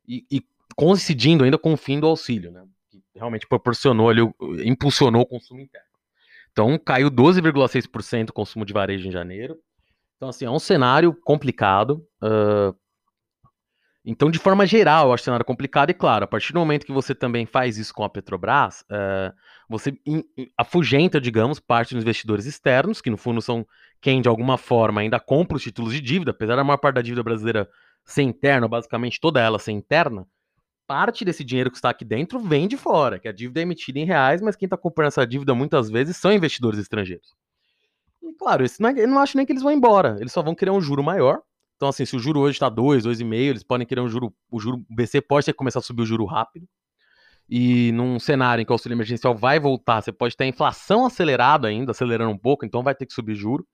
e, 0.08 0.26
e 0.32 0.42
coincidindo 0.76 1.44
ainda 1.44 1.60
com 1.60 1.74
o 1.74 1.78
fim 1.78 2.00
do 2.00 2.08
auxílio, 2.08 2.52
né? 2.52 2.66
Que 2.90 3.04
realmente 3.14 3.46
proporcionou 3.46 4.10
ali, 4.10 4.22
impulsionou 4.66 5.22
o 5.22 5.26
consumo 5.28 5.62
interno. 5.62 5.87
Então 6.58 6.76
caiu 6.80 7.12
12,6% 7.12 8.32
o 8.32 8.34
consumo 8.34 8.66
de 8.66 8.74
varejo 8.74 9.08
em 9.08 9.12
janeiro. 9.12 9.60
Então, 10.16 10.30
assim, 10.30 10.44
é 10.44 10.50
um 10.50 10.58
cenário 10.58 11.16
complicado. 11.24 12.04
Uh, 12.20 12.76
então, 14.04 14.32
de 14.32 14.40
forma 14.40 14.66
geral, 14.66 15.06
eu 15.06 15.14
acho 15.14 15.24
cenário 15.24 15.46
complicado, 15.46 15.92
e 15.92 15.94
claro, 15.94 16.24
a 16.24 16.28
partir 16.28 16.54
do 16.54 16.60
momento 16.60 16.84
que 16.84 16.92
você 16.92 17.14
também 17.14 17.46
faz 17.46 17.78
isso 17.78 17.94
com 17.94 18.04
a 18.04 18.10
Petrobras, 18.10 18.82
uh, 18.90 19.32
você 19.70 19.92
in, 20.04 20.24
in, 20.36 20.48
afugenta, 20.58 21.22
digamos, 21.22 21.60
parte 21.60 21.94
dos 21.94 22.02
investidores 22.02 22.48
externos, 22.48 23.02
que 23.02 23.12
no 23.12 23.18
fundo 23.18 23.40
são 23.40 23.64
quem, 24.02 24.20
de 24.20 24.28
alguma 24.28 24.58
forma, 24.58 25.02
ainda 25.02 25.20
compra 25.20 25.58
os 25.58 25.64
títulos 25.64 25.94
de 25.94 26.02
dívida, 26.02 26.32
apesar 26.32 26.56
da 26.56 26.64
maior 26.64 26.78
parte 26.78 26.96
da 26.96 27.04
dívida 27.04 27.22
brasileira 27.22 27.70
ser 28.04 28.24
interna, 28.24 28.68
basicamente 28.68 29.20
toda 29.20 29.40
ela 29.40 29.60
ser 29.60 29.74
interna, 29.74 30.26
parte 30.88 31.26
desse 31.26 31.44
dinheiro 31.44 31.70
que 31.70 31.78
está 31.78 31.90
aqui 31.90 32.06
dentro 32.06 32.40
vem 32.40 32.68
de 32.68 32.78
fora, 32.78 33.20
que 33.20 33.28
a 33.28 33.32
dívida 33.32 33.60
é 33.60 33.64
emitida 33.64 34.00
em 34.00 34.06
reais, 34.06 34.42
mas 34.42 34.56
quem 34.56 34.66
está 34.66 34.78
comprando 34.78 35.08
essa 35.08 35.28
dívida 35.28 35.54
muitas 35.54 35.90
vezes 35.90 36.18
são 36.18 36.32
investidores 36.32 36.80
estrangeiros. 36.80 37.36
E 38.24 38.34
claro, 38.34 38.64
isso 38.64 38.82
não 38.82 38.90
é, 38.90 39.04
eu 39.04 39.08
não 39.08 39.20
acho 39.20 39.36
nem 39.36 39.46
que 39.46 39.52
eles 39.52 39.62
vão 39.62 39.72
embora, 39.72 40.16
eles 40.20 40.32
só 40.32 40.42
vão 40.42 40.56
querer 40.56 40.72
um 40.72 40.82
juro 40.82 41.04
maior. 41.04 41.42
Então, 41.76 41.90
assim, 41.90 42.06
se 42.06 42.16
o 42.16 42.20
juro 42.20 42.40
hoje 42.40 42.56
está 42.56 42.70
2, 42.70 43.06
2,5, 43.06 43.34
eles 43.34 43.64
podem 43.64 43.86
querer 43.86 44.02
um 44.02 44.10
juro. 44.10 44.34
O 44.50 44.60
juro 44.60 44.78
o 44.90 44.96
BC 44.96 45.22
pode 45.22 45.46
ter 45.46 45.54
que 45.54 45.58
começar 45.58 45.78
a 45.78 45.82
subir 45.82 46.02
o 46.02 46.06
juro 46.06 46.26
rápido. 46.26 46.68
E 47.48 47.92
num 47.94 48.20
cenário 48.20 48.62
em 48.62 48.66
que 48.66 48.72
o 48.72 48.74
auxílio 48.74 48.96
emergencial 48.96 49.36
vai 49.36 49.60
voltar, 49.60 50.02
você 50.02 50.12
pode 50.12 50.36
ter 50.36 50.46
a 50.46 50.48
inflação 50.48 51.06
acelerada 51.06 51.68
ainda, 51.68 51.92
acelerando 51.92 52.32
um 52.32 52.38
pouco, 52.38 52.66
então 52.66 52.84
vai 52.84 52.96
ter 52.96 53.06
que 53.06 53.14
subir 53.14 53.36
juro. 53.36 53.66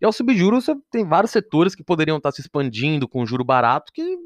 E 0.00 0.04
ao 0.04 0.12
subir 0.12 0.36
juros, 0.36 0.64
você 0.64 0.74
tem 0.90 1.06
vários 1.06 1.30
setores 1.30 1.74
que 1.74 1.84
poderiam 1.84 2.16
estar 2.16 2.32
se 2.32 2.40
expandindo 2.40 3.08
com 3.08 3.24
juro 3.24 3.44
barato 3.44 3.92
que 3.92 4.18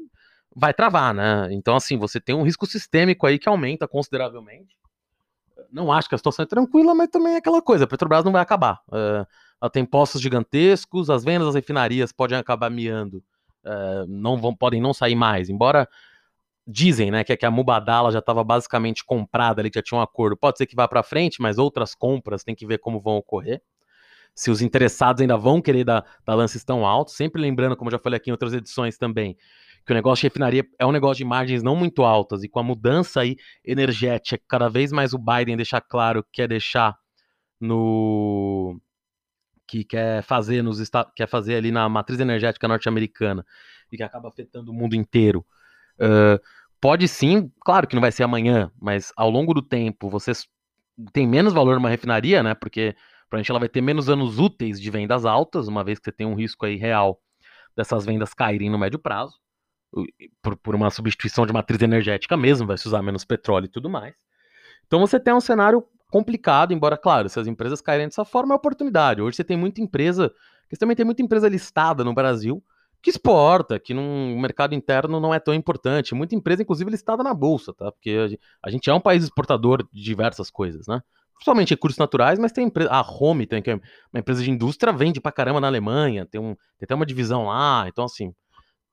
vai 0.55 0.73
travar, 0.73 1.13
né? 1.13 1.47
Então, 1.51 1.75
assim, 1.75 1.97
você 1.97 2.19
tem 2.19 2.35
um 2.35 2.43
risco 2.43 2.65
sistêmico 2.65 3.25
aí 3.25 3.37
que 3.37 3.49
aumenta 3.49 3.87
consideravelmente. 3.87 4.77
Não 5.71 5.91
acho 5.91 6.09
que 6.09 6.15
a 6.15 6.17
situação 6.17 6.43
é 6.43 6.47
tranquila, 6.47 6.95
mas 6.95 7.09
também 7.09 7.33
é 7.33 7.37
aquela 7.37 7.61
coisa: 7.61 7.83
a 7.83 7.87
Petrobras 7.87 8.23
não 8.23 8.31
vai 8.31 8.41
acabar. 8.41 8.81
Uh, 8.87 9.25
ela 9.61 9.69
tem 9.69 9.85
postos 9.85 10.21
gigantescos, 10.21 11.09
as 11.09 11.23
vendas 11.23 11.47
das 11.47 11.55
refinarias 11.55 12.11
podem 12.11 12.37
acabar 12.37 12.69
miando, 12.69 13.17
uh, 13.65 14.07
não 14.07 14.37
vão, 14.37 14.55
podem 14.55 14.81
não 14.81 14.93
sair 14.93 15.15
mais, 15.15 15.49
embora 15.49 15.87
dizem, 16.71 17.09
né, 17.09 17.23
que, 17.23 17.35
que 17.35 17.45
a 17.45 17.51
Mubadala 17.51 18.11
já 18.11 18.19
estava 18.19 18.43
basicamente 18.43 19.03
comprada 19.03 19.59
ali, 19.59 19.71
já 19.73 19.81
tinha 19.81 19.97
um 19.97 20.01
acordo. 20.01 20.37
Pode 20.37 20.59
ser 20.59 20.67
que 20.67 20.75
vá 20.75 20.87
para 20.87 21.01
frente, 21.01 21.41
mas 21.41 21.57
outras 21.57 21.95
compras 21.95 22.43
tem 22.43 22.53
que 22.53 22.65
ver 22.65 22.77
como 22.77 22.99
vão 22.99 23.17
ocorrer. 23.17 23.59
Se 24.35 24.51
os 24.51 24.61
interessados 24.61 25.19
ainda 25.19 25.35
vão 25.35 25.61
querer 25.61 25.83
dar, 25.83 26.05
dar 26.23 26.35
lances 26.35 26.63
tão 26.63 26.85
altos, 26.85 27.15
sempre 27.15 27.41
lembrando, 27.41 27.75
como 27.75 27.89
já 27.89 27.97
falei 27.97 28.17
aqui 28.17 28.29
em 28.29 28.33
outras 28.33 28.53
edições 28.53 28.97
também, 28.97 29.35
que 29.89 29.93
o 29.93 29.95
negócio 29.95 30.21
de 30.21 30.27
refinaria 30.27 30.63
é 30.77 30.85
um 30.85 30.91
negócio 30.91 31.17
de 31.17 31.25
margens 31.25 31.63
não 31.63 31.75
muito 31.75 32.03
altas, 32.03 32.43
e 32.43 32.47
com 32.47 32.59
a 32.59 32.63
mudança 32.63 33.21
aí 33.21 33.35
energética, 33.65 34.39
cada 34.47 34.69
vez 34.69 34.91
mais 34.91 35.15
o 35.15 35.17
Biden 35.17 35.57
deixar 35.57 35.81
claro 35.81 36.21
que 36.21 36.29
quer 36.33 36.47
deixar 36.47 36.95
no 37.59 38.79
que 39.67 39.83
quer 39.83 40.21
fazer 40.21 40.61
nos 40.61 40.77
quer 41.15 41.27
fazer 41.27 41.55
ali 41.55 41.71
na 41.71 41.89
matriz 41.89 42.19
energética 42.19 42.67
norte-americana 42.67 43.43
e 43.91 43.97
que 43.97 44.03
acaba 44.03 44.29
afetando 44.29 44.71
o 44.71 44.75
mundo 44.75 44.95
inteiro. 44.95 45.43
Uh, 45.95 46.39
pode 46.79 47.07
sim, 47.07 47.51
claro 47.59 47.87
que 47.87 47.95
não 47.95 48.01
vai 48.01 48.11
ser 48.11 48.21
amanhã, 48.21 48.71
mas 48.79 49.11
ao 49.17 49.31
longo 49.31 49.55
do 49.55 49.61
tempo 49.63 50.07
você 50.07 50.33
tem 51.11 51.27
menos 51.27 51.51
valor 51.51 51.77
numa 51.77 51.89
refinaria, 51.89 52.43
né? 52.43 52.53
Porque 52.53 52.95
provavelmente 53.27 53.49
ela 53.49 53.59
vai 53.59 53.69
ter 53.69 53.81
menos 53.81 54.07
anos 54.07 54.37
úteis 54.37 54.79
de 54.79 54.91
vendas 54.91 55.25
altas, 55.25 55.67
uma 55.67 55.83
vez 55.83 55.97
que 55.97 56.05
você 56.05 56.11
tem 56.11 56.27
um 56.27 56.35
risco 56.35 56.67
aí 56.67 56.75
real 56.75 57.19
dessas 57.75 58.05
vendas 58.05 58.35
caírem 58.35 58.69
no 58.69 58.77
médio 58.77 58.99
prazo 58.99 59.39
por, 60.41 60.55
por 60.57 60.75
uma 60.75 60.89
substituição 60.89 61.45
de 61.45 61.53
matriz 61.53 61.81
energética 61.81 62.37
mesmo, 62.37 62.67
vai 62.67 62.77
se 62.77 62.87
usar 62.87 63.01
menos 63.01 63.25
petróleo 63.25 63.65
e 63.65 63.69
tudo 63.69 63.89
mais. 63.89 64.15
Então 64.87 64.99
você 64.99 65.19
tem 65.19 65.33
um 65.33 65.41
cenário 65.41 65.85
complicado, 66.11 66.73
embora, 66.73 66.97
claro, 66.97 67.29
se 67.29 67.39
as 67.39 67.47
empresas 67.47 67.81
caírem 67.81 68.07
dessa 68.07 68.25
forma, 68.25 68.53
é 68.53 68.57
oportunidade. 68.57 69.21
Hoje 69.21 69.37
você 69.37 69.43
tem 69.43 69.57
muita 69.57 69.81
empresa, 69.81 70.31
você 70.69 70.77
também 70.77 70.95
tem 70.95 71.05
muita 71.05 71.21
empresa 71.21 71.47
listada 71.47 72.03
no 72.03 72.13
Brasil 72.13 72.63
que 73.01 73.09
exporta, 73.09 73.79
que 73.79 73.93
no 73.93 74.37
mercado 74.37 74.75
interno 74.75 75.19
não 75.19 75.33
é 75.33 75.39
tão 75.39 75.53
importante. 75.53 76.13
Muita 76.13 76.35
empresa, 76.35 76.63
inclusive, 76.63 76.91
listada 76.91 77.23
na 77.23 77.33
bolsa, 77.33 77.73
tá? 77.73 77.91
Porque 77.91 78.37
a 78.61 78.69
gente 78.69 78.89
é 78.89 78.93
um 78.93 78.99
país 78.99 79.23
exportador 79.23 79.87
de 79.91 80.03
diversas 80.03 80.49
coisas, 80.49 80.85
né? 80.87 81.01
Principalmente 81.35 81.69
recursos 81.69 81.97
naturais, 81.97 82.37
mas 82.37 82.51
tem 82.51 82.65
empresa. 82.65 82.91
A 82.91 83.01
Home 83.01 83.45
tem 83.45 83.61
que 83.61 83.71
é 83.71 83.75
uma 83.75 84.19
empresa 84.19 84.43
de 84.43 84.51
indústria, 84.51 84.91
vende 84.91 85.21
pra 85.21 85.31
caramba 85.31 85.61
na 85.61 85.67
Alemanha, 85.67 86.25
tem, 86.25 86.41
um, 86.41 86.53
tem 86.77 86.83
até 86.83 86.93
uma 86.93 87.05
divisão 87.05 87.45
lá, 87.45 87.85
então 87.87 88.03
assim 88.03 88.33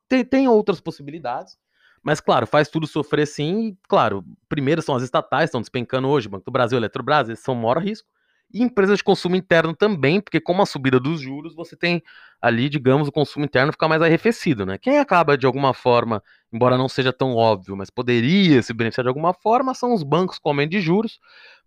tem, 0.09 0.25
tem 0.25 0.49
outras 0.49 0.81
possibilidades. 0.81 1.57
Mas, 2.03 2.21
claro, 2.21 2.47
faz 2.47 2.69
tudo 2.69 2.87
sofrer 2.87 3.27
sim. 3.27 3.69
E, 3.69 3.79
claro, 3.89 4.25
primeiro 4.49 4.81
são 4.83 4.95
as 4.95 5.03
estatais, 5.03 5.49
estão 5.49 5.61
despencando 5.61 6.09
hoje, 6.09 6.29
Banco 6.29 6.45
do 6.45 6.53
Brasil, 6.53 6.79
Eletrobras, 6.79 7.29
eles 7.29 7.41
são 7.41 7.55
o 7.55 7.57
maior 7.57 7.79
risco. 7.79 8.09
e 8.53 8.63
empresas 8.63 8.99
de 8.99 9.05
consumo 9.05 9.35
interno 9.35 9.75
também, 9.75 10.21
porque 10.21 10.41
com 10.41 10.61
a 10.63 10.67
subida 10.67 11.01
dos 11.01 11.21
juros, 11.21 11.55
você 11.55 11.77
tem 11.77 12.01
ali, 12.41 12.69
digamos, 12.69 13.09
o 13.09 13.13
consumo 13.13 13.45
interno 13.45 13.73
ficar 13.73 13.89
mais 13.89 14.01
arrefecido, 14.01 14.65
né? 14.65 14.79
Quem 14.79 14.99
acaba 14.99 15.37
de 15.37 15.47
alguma 15.47 15.75
forma, 15.75 16.23
embora 16.53 16.79
não 16.79 16.89
seja 16.89 17.13
tão 17.13 17.35
óbvio, 17.35 17.77
mas 17.77 17.91
poderia 17.91 18.63
se 18.63 18.73
beneficiar 18.73 19.05
de 19.05 19.09
alguma 19.09 19.35
forma, 19.35 19.75
são 19.75 19.93
os 19.93 20.03
bancos 20.05 20.39
com 20.39 20.49
aumento 20.51 20.71
de 20.71 20.81
juros. 20.81 21.19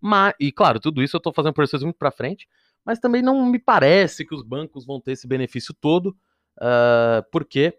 Mas, 0.02 0.34
e 0.40 0.52
claro, 0.52 0.80
tudo 0.80 1.04
isso 1.04 1.16
eu 1.18 1.20
estou 1.20 1.34
fazendo 1.34 1.54
projeções 1.54 1.84
muito 1.84 1.98
para 1.98 2.12
frente, 2.12 2.48
mas 2.86 2.98
também 3.00 3.22
não 3.22 3.46
me 3.46 3.60
parece 3.60 4.26
que 4.26 4.34
os 4.34 4.42
bancos 4.42 4.86
vão 4.86 5.02
ter 5.02 5.12
esse 5.12 5.28
benefício 5.28 5.74
todo, 5.82 6.16
uh, 6.62 7.22
porque 7.32 7.78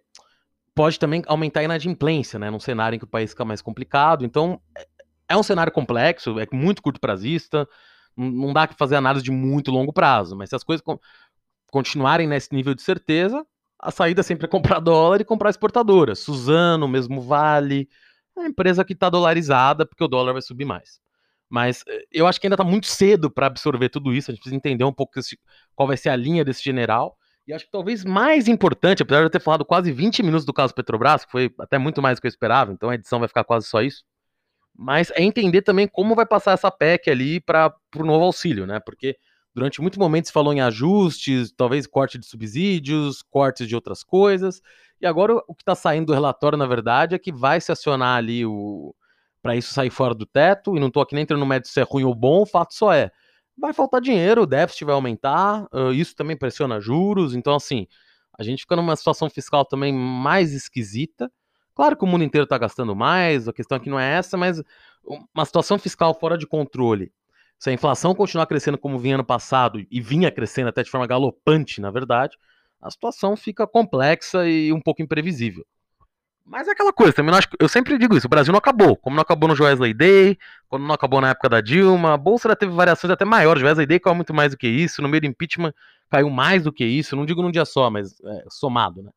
pode 0.75 0.99
também 0.99 1.23
aumentar 1.27 1.61
a 1.61 1.65
inadimplência, 1.65 2.39
né? 2.39 2.51
Num 2.51 2.61
cenário 2.61 2.97
em 2.97 2.99
que 2.99 3.05
o 3.05 3.09
país 3.09 3.31
fica 3.31 3.45
mais 3.45 3.61
complicado. 3.63 4.25
Então, 4.25 4.61
é, 4.77 4.87
é 5.31 5.37
um 5.37 5.43
cenário 5.43 5.73
complexo, 5.73 6.39
é 6.39 6.47
muito 6.53 6.83
curto 6.83 7.01
prazista 7.01 7.69
não 8.17 8.53
dá 8.53 8.67
para 8.67 8.77
fazer 8.77 8.97
análise 8.97 9.25
de 9.25 9.31
muito 9.31 9.71
longo 9.71 9.93
prazo, 9.93 10.37
mas 10.37 10.51
se 10.51 10.57
as 10.57 10.65
coisas 10.65 10.85
continuarem 11.71 12.27
nesse 12.27 12.55
nível 12.55 12.75
de 12.75 12.83
certeza, 12.83 13.45
a 13.79 13.91
saída 13.91 14.23
sempre 14.23 14.47
é 14.47 14.49
comprar 14.49 14.81
dólar 14.81 15.21
e 15.21 15.25
comprar 15.25 15.51
exportadora. 15.51 16.15
Suzano, 16.15 16.87
mesmo 16.87 17.21
Vale, 17.21 17.89
é 18.37 18.41
uma 18.41 18.49
empresa 18.49 18.85
que 18.85 18.93
está 18.93 19.09
dolarizada 19.09 19.87
porque 19.87 20.05
o 20.05 20.09
dólar 20.09 20.33
vai 20.33 20.43
subir 20.43 20.65
mais. 20.65 21.01
Mas 21.49 21.83
eh, 21.89 22.05
eu 22.13 22.27
acho 22.27 22.41
que 22.41 22.47
ainda 22.47 22.55
está 22.55 22.65
muito 22.65 22.87
cedo 22.87 23.31
para 23.31 23.47
absorver 23.47 23.89
tudo 23.89 24.13
isso. 24.13 24.31
A 24.31 24.33
gente 24.33 24.41
precisa 24.41 24.57
entender 24.57 24.85
um 24.85 24.93
pouco 24.93 25.19
esse, 25.19 25.39
qual 25.75 25.89
vai 25.89 25.97
ser 25.97 26.11
a 26.11 26.17
linha 26.17 26.45
desse 26.45 26.63
general. 26.63 27.17
E 27.51 27.53
acho 27.53 27.67
que 27.67 27.71
talvez 27.71 28.05
mais 28.05 28.49
importante, 28.49 29.03
apesar 29.03 29.21
de 29.21 29.27
eu 29.27 29.31
ter 29.31 29.41
falado 29.41 29.65
quase 29.65 29.93
20 29.93 30.23
minutos 30.23 30.45
do 30.45 30.53
caso 30.53 30.75
Petrobras, 30.75 31.25
que 31.25 31.33
foi 31.33 31.53
até 31.59 31.79
muito 31.79 32.01
mais 32.01 32.19
do 32.19 32.21
que 32.23 32.27
eu 32.27 32.31
esperava, 32.31 32.73
então 32.73 32.91
a 32.91 32.95
edição 32.95 33.19
vai 33.19 33.29
ficar 33.29 33.45
quase 33.45 33.67
só 33.67 33.83
isso 33.83 34.05
mas 34.83 35.11
é 35.15 35.23
entender 35.23 35.61
também 35.61 35.87
como 35.87 36.15
vai 36.15 36.25
passar 36.25 36.53
essa 36.53 36.71
PEC 36.71 37.11
ali 37.11 37.39
para 37.39 37.75
o 37.97 38.03
novo 38.03 38.25
auxílio, 38.25 38.67
né? 38.67 38.81
Porque 38.81 39.15
durante 39.55 39.79
muito 39.81 40.01
momento 40.01 40.27
se 40.27 40.33
falou 40.33 40.55
em 40.55 40.61
ajustes, 40.63 41.53
talvez 41.53 41.87
corte 41.87 42.19
de 42.19 42.25
subsídios, 42.25 43.23
cortes 43.23 43.69
de 43.69 43.75
outras 43.75 44.03
coisas, 44.03 44.63
e 44.99 45.07
agora 45.07 45.35
o 45.47 45.55
que 45.55 45.63
está 45.63 45.75
saindo 45.75 46.07
do 46.07 46.15
relatório, 46.15 46.57
na 46.57 46.67
verdade, 46.67 47.15
é 47.15 47.19
que 47.19 47.31
vai 47.31 47.61
se 47.61 47.71
acionar 47.71 48.17
ali 48.17 48.47
o 48.47 48.95
para 49.43 49.57
isso 49.57 49.73
sair 49.73 49.91
fora 49.91 50.15
do 50.15 50.27
teto, 50.27 50.77
e 50.77 50.81
não 50.81 50.89
estou 50.89 51.03
aqui 51.03 51.15
nem 51.15 51.23
entrando 51.23 51.41
no 51.41 51.47
médio 51.47 51.71
se 51.71 51.81
é 51.81 51.83
ruim 51.83 52.05
ou 52.05 52.15
bom, 52.15 52.43
o 52.43 52.47
fato 52.47 52.75
só 52.75 52.93
é, 52.93 53.11
vai 53.61 53.73
faltar 53.73 54.01
dinheiro, 54.01 54.43
o 54.43 54.47
déficit 54.47 54.85
vai 54.85 54.95
aumentar, 54.95 55.69
isso 55.95 56.17
também 56.17 56.37
pressiona 56.37 56.81
juros, 56.81 57.35
então 57.35 57.55
assim, 57.55 57.87
a 58.39 58.43
gente 58.43 58.63
fica 58.63 58.75
numa 58.75 58.97
situação 58.97 59.29
fiscal 59.29 59.65
também 59.65 59.93
mais 59.93 60.53
esquisita, 60.53 61.31
Claro 61.81 61.97
que 61.97 62.05
o 62.05 62.07
mundo 62.07 62.25
inteiro 62.25 62.45
está 62.45 62.59
gastando 62.59 62.95
mais, 62.95 63.49
a 63.49 63.55
questão 63.55 63.79
aqui 63.79 63.89
não 63.89 63.99
é 63.99 64.17
essa, 64.19 64.37
mas 64.37 64.63
uma 65.35 65.47
situação 65.47 65.79
fiscal 65.79 66.13
fora 66.13 66.37
de 66.37 66.47
controle. 66.47 67.11
Se 67.59 67.71
a 67.71 67.73
inflação 67.73 68.15
continuar 68.15 68.45
crescendo 68.45 68.77
como 68.77 68.99
vinha 68.99 69.15
ano 69.15 69.25
passado 69.25 69.83
e 69.91 69.99
vinha 69.99 70.31
crescendo 70.31 70.69
até 70.69 70.83
de 70.83 70.91
forma 70.91 71.07
galopante, 71.07 71.81
na 71.81 71.91
verdade, 71.91 72.37
a 72.83 72.91
situação 72.91 73.35
fica 73.35 73.67
complexa 73.67 74.47
e 74.47 74.71
um 74.73 74.81
pouco 74.81 75.01
imprevisível. 75.01 75.65
Mas 76.45 76.67
é 76.67 76.73
aquela 76.73 76.93
coisa, 76.93 77.13
também 77.13 77.33
acho, 77.35 77.49
eu 77.61 77.69
sempre 77.69 77.97
digo 77.97 78.17
isso, 78.17 78.27
o 78.27 78.31
Brasil 78.31 78.51
não 78.51 78.59
acabou, 78.59 78.97
como 78.97 79.15
não 79.15 79.23
acabou 79.23 79.49
no 79.49 79.55
Joesley 79.55 79.95
Day, 79.95 80.37
quando 80.69 80.85
não 80.85 80.95
acabou 80.95 81.21
na 81.21 81.31
época 81.31 81.49
da 81.49 81.61
Dilma, 81.61 82.15
a 82.15 82.17
Bolsa 82.17 82.49
já 82.49 82.57
teve 82.57 82.73
variações 82.73 83.13
até 83.13 83.25
maiores, 83.25 83.63
o 83.63 83.65
Joesley 83.65 83.87
Day 83.87 84.01
caiu 84.01 84.17
muito 84.17 84.35
mais 84.35 84.51
do 84.51 84.57
que 84.57 84.67
isso, 84.67 85.01
no 85.01 85.09
meio 85.09 85.21
do 85.21 85.27
impeachment 85.29 85.73
caiu 86.11 86.29
mais 86.29 86.65
do 86.65 86.73
que 86.73 86.85
isso, 86.85 87.15
não 87.15 87.25
digo 87.25 87.41
num 87.41 87.53
dia 87.53 87.65
só, 87.65 87.89
mas 87.89 88.21
é, 88.21 88.45
somado, 88.49 89.01
né? 89.03 89.11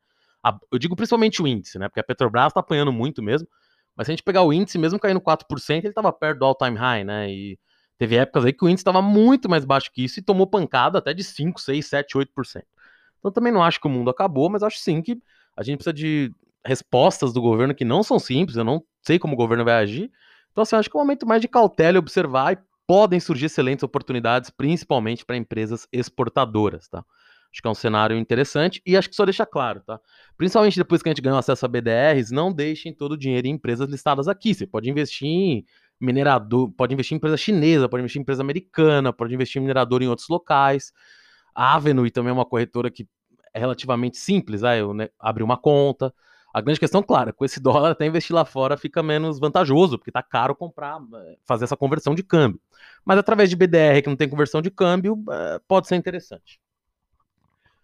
A, 0.44 0.56
eu 0.72 0.78
digo 0.78 0.96
principalmente 0.96 1.42
o 1.42 1.48
índice, 1.48 1.80
né? 1.80 1.88
Porque 1.88 2.02
a 2.02 2.04
Petrobras 2.04 2.48
está 2.48 2.60
apanhando 2.60 2.92
muito 2.92 3.24
mesmo. 3.24 3.48
Mas 3.96 4.08
se 4.08 4.12
a 4.12 4.14
gente 4.14 4.24
pegar 4.24 4.42
o 4.42 4.52
índice, 4.52 4.78
mesmo 4.78 5.00
caindo 5.00 5.22
4%, 5.22 5.78
ele 5.80 5.88
estava 5.88 6.12
perto 6.12 6.40
do 6.40 6.46
all-time 6.46 6.78
high, 6.78 7.04
né? 7.04 7.32
E 7.32 7.58
teve 7.98 8.18
épocas 8.18 8.46
aí 8.46 8.54
que 8.54 8.66
o 8.66 8.68
índice 8.68 8.82
estava 8.82 9.02
muito 9.02 9.50
mais 9.50 9.64
baixo 9.64 9.92
que 9.92 10.04
isso 10.04 10.20
e 10.20 10.24
tomou 10.24 10.46
pancada 10.46 10.98
até 11.00 11.14
de 11.14 11.24
5, 11.24 11.60
6, 11.62 11.86
7, 11.86 12.18
8%. 12.18 12.64
Então 13.20 13.32
também 13.32 13.54
não 13.54 13.64
acho 13.64 13.80
que 13.80 13.88
o 13.88 13.90
mundo 13.90 14.10
acabou, 14.10 14.50
mas 14.50 14.64
acho 14.64 14.78
sim 14.80 15.02
que 15.02 15.18
a 15.56 15.64
gente 15.64 15.78
precisa 15.78 15.94
de 15.94 16.34
respostas 16.66 17.34
do 17.34 17.42
governo 17.42 17.76
que 17.76 17.86
não 17.86 18.04
são 18.04 18.20
simples, 18.20 18.58
eu 18.58 18.64
não 18.64 18.84
sei 19.02 19.20
como 19.20 19.34
o 19.34 19.38
governo 19.38 19.66
vai 19.66 19.76
agir. 19.76 20.12
Então, 20.52 20.62
assim, 20.62 20.76
acho 20.76 20.90
que 20.90 20.96
é 20.96 21.00
um 21.00 21.04
momento 21.04 21.28
mais 21.28 21.42
de 21.42 21.48
cautela 21.48 21.98
e 21.98 22.00
observar 22.00 22.54
e 22.54 22.58
podem 22.88 23.20
surgir 23.20 23.46
excelentes 23.46 23.84
oportunidades, 23.84 24.50
principalmente 24.50 25.26
para 25.26 25.36
empresas 25.36 25.88
exportadoras, 25.92 26.88
tá? 26.88 27.04
Acho 27.52 27.62
que 27.62 27.68
é 27.68 27.72
um 27.72 27.76
cenário 27.76 28.18
interessante 28.18 28.82
e 28.86 28.98
acho 28.98 29.10
que 29.10 29.16
só 29.16 29.26
deixa 29.26 29.46
claro, 29.46 29.82
tá? 29.82 30.00
Principalmente 30.36 30.76
depois 30.76 31.04
que 31.04 31.10
a 31.10 31.12
gente 31.12 31.22
ganhou 31.22 31.38
acesso 31.38 31.66
a 31.66 31.70
BDRs, 31.70 32.32
não 32.32 32.52
deixem 32.52 32.94
todo 32.94 33.12
o 33.12 33.18
dinheiro 33.18 33.46
em 33.46 33.52
empresas 33.52 33.88
listadas 33.88 34.28
aqui. 34.28 34.56
Você 34.56 34.66
pode 34.66 34.90
investir 34.90 35.28
em 35.28 35.66
minerador, 36.02 36.72
pode 36.72 36.94
investir 36.94 37.14
em 37.14 37.18
empresa 37.18 37.38
chinesa, 37.38 37.88
pode 37.88 38.02
investir 38.02 38.20
em 38.20 38.24
empresa 38.24 38.42
americana, 38.42 39.14
pode 39.14 39.34
investir 39.36 39.60
em 39.60 39.62
minerador 39.62 40.02
em 40.02 40.08
outros 40.08 40.28
locais. 40.30 40.92
A 41.54 41.76
Avenue 41.76 42.10
também 42.10 42.32
é 42.32 42.34
uma 42.34 42.46
corretora 42.46 42.90
que 42.90 43.08
é 43.54 43.60
relativamente 43.60 44.18
simples, 44.18 44.64
ah, 44.64 44.76
eu 44.76 44.94
né, 44.94 45.10
abri 45.20 45.44
uma 45.44 45.58
conta. 45.58 46.12
A 46.54 46.62
grande 46.62 46.80
questão, 46.80 47.02
claro, 47.02 47.34
com 47.34 47.44
esse 47.44 47.60
dólar 47.62 47.92
até 47.92 48.06
investir 48.06 48.36
lá 48.36 48.46
fora 48.46 48.78
fica 48.78 49.02
menos 49.02 49.40
vantajoso, 49.40 49.98
porque 49.98 50.12
tá 50.12 50.22
caro 50.22 50.56
comprar, 50.56 51.00
eh, 51.16 51.38
fazer 51.44 51.64
essa 51.64 51.76
conversão 51.76 52.14
de 52.14 52.22
câmbio. 52.22 52.62
Mas 53.04 53.18
através 53.18 53.50
de 53.50 53.56
BDR 53.56 54.02
que 54.04 54.10
não 54.10 54.16
tem 54.16 54.30
conversão 54.30 54.62
de 54.62 54.70
câmbio, 54.70 55.22
eh, 55.32 55.60
pode 55.68 55.88
ser 55.88 55.96
interessante. 55.96 56.60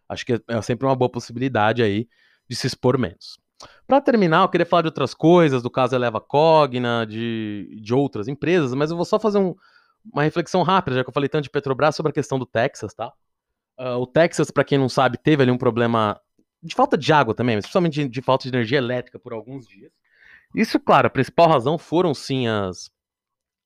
Acho 0.07 0.25
que 0.25 0.41
é 0.47 0.61
sempre 0.61 0.85
uma 0.85 0.95
boa 0.95 1.09
possibilidade 1.09 1.81
aí 1.81 2.07
de 2.47 2.55
se 2.55 2.67
expor 2.67 2.97
menos. 2.97 3.39
Para 3.87 3.99
terminar, 3.99 4.43
eu 4.43 4.49
queria 4.49 4.65
falar 4.65 4.83
de 4.83 4.87
outras 4.87 5.13
coisas, 5.13 5.61
do 5.61 5.69
caso 5.69 5.95
Eleva 5.95 6.21
Cogna, 6.21 7.05
de, 7.05 7.79
de 7.81 7.93
outras 7.93 8.27
empresas, 8.27 8.73
mas 8.73 8.91
eu 8.91 8.95
vou 8.95 9.05
só 9.05 9.19
fazer 9.19 9.39
um, 9.39 9.55
uma 10.13 10.23
reflexão 10.23 10.63
rápida, 10.63 10.97
já 10.97 11.03
que 11.03 11.09
eu 11.09 11.13
falei 11.13 11.27
tanto 11.27 11.43
de 11.43 11.49
Petrobras, 11.49 11.95
sobre 11.95 12.11
a 12.11 12.13
questão 12.13 12.39
do 12.39 12.45
Texas, 12.45 12.93
tá? 12.93 13.11
Uh, 13.77 13.97
o 13.97 14.07
Texas, 14.07 14.51
para 14.51 14.63
quem 14.63 14.77
não 14.77 14.89
sabe, 14.89 15.17
teve 15.17 15.43
ali 15.43 15.51
um 15.51 15.57
problema 15.57 16.19
de 16.61 16.75
falta 16.75 16.97
de 16.97 17.11
água 17.13 17.33
também, 17.33 17.55
mas 17.55 17.65
principalmente 17.65 18.03
de, 18.03 18.09
de, 18.09 18.21
falta 18.21 18.43
de 18.43 18.49
energia 18.49 18.77
elétrica 18.77 19.19
por 19.19 19.33
alguns 19.33 19.67
dias. 19.67 19.91
Isso, 20.53 20.79
claro, 20.79 21.07
a 21.07 21.09
principal 21.09 21.47
razão 21.47 21.77
foram 21.77 22.13
sim 22.13 22.47
as 22.47 22.91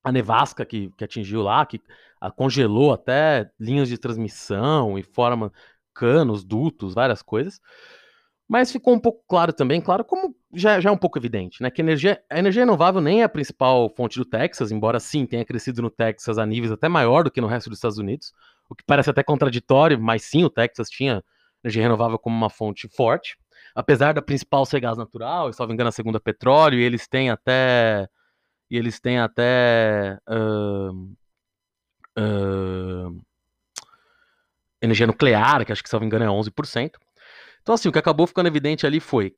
a 0.04 0.12
nevasca 0.12 0.66
que, 0.66 0.92
que 0.98 1.04
atingiu 1.04 1.42
lá, 1.42 1.66
que 1.66 1.82
a, 2.20 2.30
congelou 2.30 2.92
até 2.92 3.50
linhas 3.60 3.88
de 3.88 3.98
transmissão 3.98 5.00
e 5.00 5.04
forma 5.04 5.52
canos, 5.94 6.44
dutos, 6.44 6.94
várias 6.94 7.22
coisas. 7.22 7.60
Mas 8.48 8.72
ficou 8.72 8.94
um 8.94 9.00
pouco 9.00 9.24
claro 9.28 9.54
também, 9.54 9.80
claro, 9.80 10.04
como 10.04 10.36
já, 10.54 10.80
já 10.80 10.90
é 10.90 10.92
um 10.92 10.98
pouco 10.98 11.18
evidente, 11.18 11.64
né? 11.64 11.72
Que 11.72 11.82
energia, 11.82 12.22
a 12.30 12.38
energia 12.38 12.64
renovável 12.64 13.00
nem 13.00 13.22
é 13.22 13.24
a 13.24 13.30
principal 13.30 13.90
fonte 13.96 14.20
do 14.20 14.26
Texas, 14.26 14.72
embora 14.72 15.00
sim 15.00 15.26
tenha 15.26 15.46
crescido 15.46 15.82
no 15.82 15.90
Texas 15.90 16.38
a 16.38 16.46
níveis 16.46 16.72
até 16.72 16.90
maior 16.90 17.24
do 17.24 17.32
que 17.32 17.40
no 17.40 17.48
resto 17.48 17.70
dos 17.70 17.78
Estados 17.78 17.98
Unidos, 17.98 18.34
o 18.70 18.76
que 18.76 18.84
parece 18.86 19.10
até 19.10 19.24
contraditório, 19.24 20.00
mas 20.00 20.24
sim, 20.24 20.44
o 20.44 20.50
Texas 20.50 20.90
tinha 20.90 21.24
energia 21.64 21.84
renovável 21.84 22.20
como 22.20 22.36
uma 22.36 22.50
fonte 22.50 22.88
forte. 22.88 23.38
Apesar 23.76 24.14
da 24.14 24.22
principal 24.22 24.66
ser 24.66 24.80
gás 24.80 24.98
natural, 24.98 25.50
e, 25.50 25.54
me 25.68 25.74
engano, 25.74 25.90
a 25.90 25.92
segunda 25.92 26.20
petróleo, 26.20 26.80
e 26.80 26.84
eles 26.84 27.08
têm 27.08 27.30
até. 27.30 28.08
E 28.70 28.78
eles 28.78 29.00
têm 29.00 29.20
até. 29.20 30.20
Uh, 30.30 31.14
uh, 32.20 33.22
energia 34.82 35.08
nuclear, 35.08 35.66
que 35.66 35.72
acho 35.72 35.84
que, 35.84 35.90
me 36.00 36.06
engano, 36.06 36.26
é 36.26 36.28
11%. 36.28 36.92
Então, 37.62 37.74
assim, 37.74 37.88
o 37.88 37.92
que 37.92 38.00
acabou 38.00 38.28
ficando 38.28 38.48
evidente 38.48 38.86
ali 38.86 39.00
foi. 39.00 39.34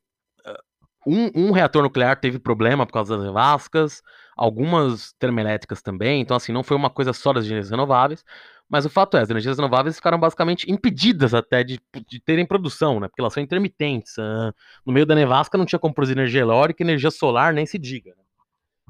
Um, 1.05 1.29
um, 1.35 1.51
reator 1.51 1.83
nuclear 1.83 2.19
teve 2.19 2.39
problema 2.39 2.85
por 2.85 2.93
causa 2.93 3.15
das 3.15 3.25
nevascas, 3.25 4.01
algumas 4.35 5.13
termoelétricas 5.13 5.81
também, 5.81 6.21
então 6.21 6.35
assim, 6.35 6.51
não 6.51 6.63
foi 6.63 6.75
uma 6.75 6.89
coisa 6.89 7.13
só 7.13 7.31
das 7.31 7.45
energias 7.45 7.69
renováveis, 7.69 8.23
mas 8.67 8.85
o 8.85 8.89
fato 8.89 9.15
é, 9.15 9.21
as 9.21 9.29
energias 9.29 9.57
renováveis 9.57 9.95
ficaram 9.95 10.19
basicamente 10.19 10.69
impedidas 10.69 11.33
até 11.33 11.63
de, 11.63 11.79
de 12.07 12.19
terem 12.19 12.45
produção, 12.45 12.99
né, 12.99 13.07
porque 13.07 13.21
elas 13.21 13.33
são 13.33 13.43
intermitentes, 13.43 14.17
uh, 14.17 14.53
no 14.85 14.91
meio 14.91 15.05
da 15.05 15.13
nevasca 15.13 15.57
não 15.57 15.65
tinha 15.65 15.79
como 15.79 15.93
produzir 15.93 16.13
energia 16.13 16.41
eólica, 16.41 16.83
energia 16.83 17.11
solar 17.11 17.53
nem 17.53 17.65
se 17.65 17.77
diga. 17.77 18.11
Né? 18.11 18.23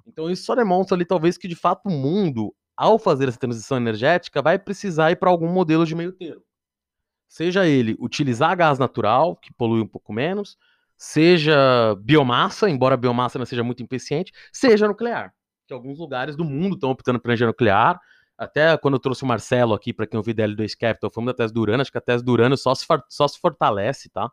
Então 0.07 0.29
isso 0.29 0.45
só 0.45 0.55
demonstra 0.55 0.95
ali 0.95 1.03
talvez 1.03 1.37
que 1.37 1.47
de 1.47 1.55
fato 1.55 1.87
o 1.87 1.91
mundo 1.91 2.53
ao 2.75 2.99
fazer 2.99 3.27
essa 3.27 3.39
transição 3.39 3.77
energética, 3.77 4.41
vai 4.41 4.59
precisar 4.59 5.11
ir 5.11 5.15
para 5.15 5.29
algum 5.29 5.47
modelo 5.47 5.85
de 5.85 5.95
meio 5.95 6.11
termo. 6.11 6.43
Seja 7.27 7.65
ele 7.65 7.95
utilizar 7.99 8.55
gás 8.55 8.77
natural, 8.77 9.35
que 9.35 9.53
polui 9.53 9.81
um 9.81 9.87
pouco 9.87 10.13
menos, 10.13 10.57
seja 10.97 11.95
biomassa, 11.99 12.69
embora 12.69 12.97
biomassa 12.97 13.37
não 13.37 13.45
seja 13.45 13.63
muito 13.63 13.83
eficiente, 13.83 14.31
seja 14.51 14.87
nuclear. 14.87 15.33
Que 15.67 15.73
alguns 15.73 15.97
lugares 15.97 16.35
do 16.35 16.43
mundo 16.43 16.75
estão 16.75 16.91
optando 16.91 17.19
por 17.19 17.29
energia 17.29 17.47
nuclear. 17.47 17.99
Até 18.37 18.77
quando 18.77 18.95
eu 18.95 18.99
trouxe 18.99 19.23
o 19.23 19.27
Marcelo 19.27 19.73
aqui, 19.73 19.93
para 19.93 20.05
quem 20.05 20.17
ouviu 20.17 20.33
DL2 20.33 20.73
Capital, 20.77 21.09
falando 21.09 21.27
da 21.27 21.33
tese 21.33 21.53
do 21.53 21.61
Urano, 21.61 21.81
acho 21.81 21.91
que 21.91 21.97
a 21.97 22.01
tese 22.01 22.23
do 22.23 22.31
Urano 22.31 22.57
só 22.57 22.75
se, 22.75 22.85
só 23.09 23.27
se 23.27 23.39
fortalece, 23.39 24.09
tá? 24.09 24.29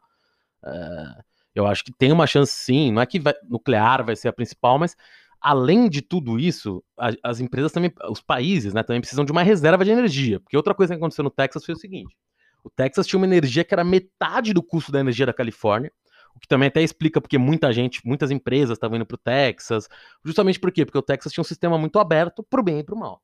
É, 0.64 1.22
eu 1.54 1.66
acho 1.66 1.84
que 1.84 1.92
tem 1.92 2.12
uma 2.12 2.26
chance 2.26 2.52
sim, 2.52 2.92
não 2.92 3.02
é 3.02 3.06
que 3.06 3.20
vai, 3.20 3.34
nuclear 3.48 4.04
vai 4.04 4.16
ser 4.16 4.28
a 4.28 4.32
principal, 4.32 4.78
mas 4.78 4.96
além 5.40 5.88
de 5.88 6.00
tudo 6.00 6.38
isso, 6.38 6.82
a, 6.98 7.10
as 7.22 7.40
empresas 7.40 7.72
também, 7.72 7.92
os 8.08 8.20
países, 8.20 8.72
né, 8.72 8.82
também 8.82 9.00
precisam 9.00 9.24
de 9.24 9.32
uma 9.32 9.42
reserva 9.42 9.84
de 9.84 9.90
energia. 9.90 10.40
Porque 10.40 10.56
outra 10.56 10.74
coisa 10.74 10.94
que 10.94 10.98
aconteceu 10.98 11.24
no 11.24 11.30
Texas 11.30 11.64
foi 11.64 11.74
o 11.74 11.78
seguinte: 11.78 12.16
o 12.64 12.70
Texas 12.70 13.06
tinha 13.06 13.18
uma 13.18 13.26
energia 13.26 13.64
que 13.64 13.74
era 13.74 13.84
metade 13.84 14.54
do 14.54 14.62
custo 14.62 14.92
da 14.92 15.00
energia 15.00 15.26
da 15.26 15.32
Califórnia, 15.32 15.92
o 16.34 16.40
que 16.40 16.48
também 16.48 16.68
até 16.68 16.82
explica 16.82 17.20
porque 17.20 17.38
muita 17.38 17.72
gente, 17.72 18.00
muitas 18.06 18.30
empresas 18.30 18.76
estavam 18.76 18.96
indo 18.96 19.06
para 19.06 19.14
o 19.14 19.18
Texas, 19.18 19.88
justamente 20.24 20.58
por 20.58 20.72
quê? 20.72 20.84
Porque 20.84 20.98
o 20.98 21.02
Texas 21.02 21.32
tinha 21.32 21.42
um 21.42 21.44
sistema 21.44 21.78
muito 21.78 21.98
aberto 21.98 22.42
para 22.42 22.60
o 22.60 22.64
bem 22.64 22.80
e 22.80 22.84
para 22.84 22.94
o 22.94 22.98
mal. 22.98 23.22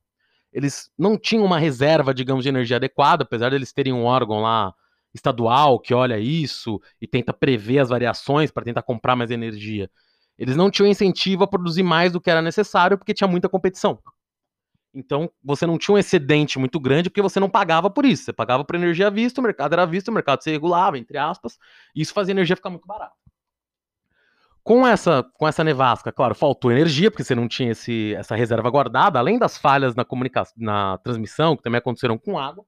eles 0.53 0.89
não 0.97 1.17
tinham 1.17 1.45
uma 1.45 1.59
reserva, 1.59 2.13
digamos, 2.13 2.43
de 2.43 2.49
energia 2.49 2.77
adequada, 2.77 3.23
apesar 3.23 3.49
de 3.49 3.55
eles 3.55 3.73
terem 3.73 3.93
um 3.93 4.03
órgão 4.05 4.41
lá 4.41 4.73
estadual 5.13 5.79
que 5.79 5.93
olha 5.93 6.19
isso 6.19 6.81
e 7.01 7.07
tenta 7.07 7.33
prever 7.33 7.79
as 7.79 7.89
variações 7.89 8.51
para 8.51 8.63
tentar 8.63 8.83
comprar 8.83 9.15
mais 9.15 9.31
energia. 9.31 9.89
Eles 10.37 10.55
não 10.55 10.71
tinham 10.71 10.89
incentivo 10.89 11.43
a 11.43 11.47
produzir 11.47 11.83
mais 11.83 12.13
do 12.13 12.21
que 12.21 12.29
era 12.29 12.41
necessário 12.41 12.97
porque 12.97 13.13
tinha 13.13 13.27
muita 13.27 13.49
competição. 13.49 13.99
Então, 14.99 15.31
você 15.43 15.65
não 15.65 15.77
tinha 15.77 15.95
um 15.95 15.97
excedente 15.97 16.59
muito 16.59 16.79
grande 16.79 17.09
porque 17.09 17.21
você 17.21 17.39
não 17.39 17.49
pagava 17.49 17.89
por 17.89 18.05
isso. 18.05 18.25
Você 18.25 18.33
pagava 18.33 18.63
por 18.63 18.75
energia 18.75 19.09
vista, 19.09 19.39
o 19.39 19.43
mercado 19.43 19.73
era 19.73 19.83
à 19.83 19.85
vista, 19.85 20.11
o 20.11 20.13
mercado 20.13 20.43
se 20.43 20.51
regulava, 20.51 20.97
entre 20.97 21.17
aspas, 21.17 21.57
e 21.95 22.01
isso 22.01 22.13
fazia 22.13 22.33
a 22.33 22.35
energia 22.35 22.55
ficar 22.55 22.69
muito 22.69 22.85
barata. 22.85 23.15
Com 24.61 24.85
essa, 24.85 25.23
com 25.33 25.47
essa 25.47 25.63
nevasca, 25.63 26.11
claro, 26.11 26.35
faltou 26.35 26.71
energia, 26.71 27.09
porque 27.09 27.23
você 27.23 27.33
não 27.33 27.47
tinha 27.47 27.71
esse, 27.71 28.13
essa 28.15 28.35
reserva 28.35 28.69
guardada, 28.69 29.17
além 29.17 29.39
das 29.39 29.57
falhas 29.57 29.95
na 29.95 30.05
comunicação, 30.05 30.53
na 30.57 30.97
transmissão, 30.99 31.55
que 31.55 31.63
também 31.63 31.79
aconteceram 31.79 32.17
com 32.17 32.37
água. 32.37 32.63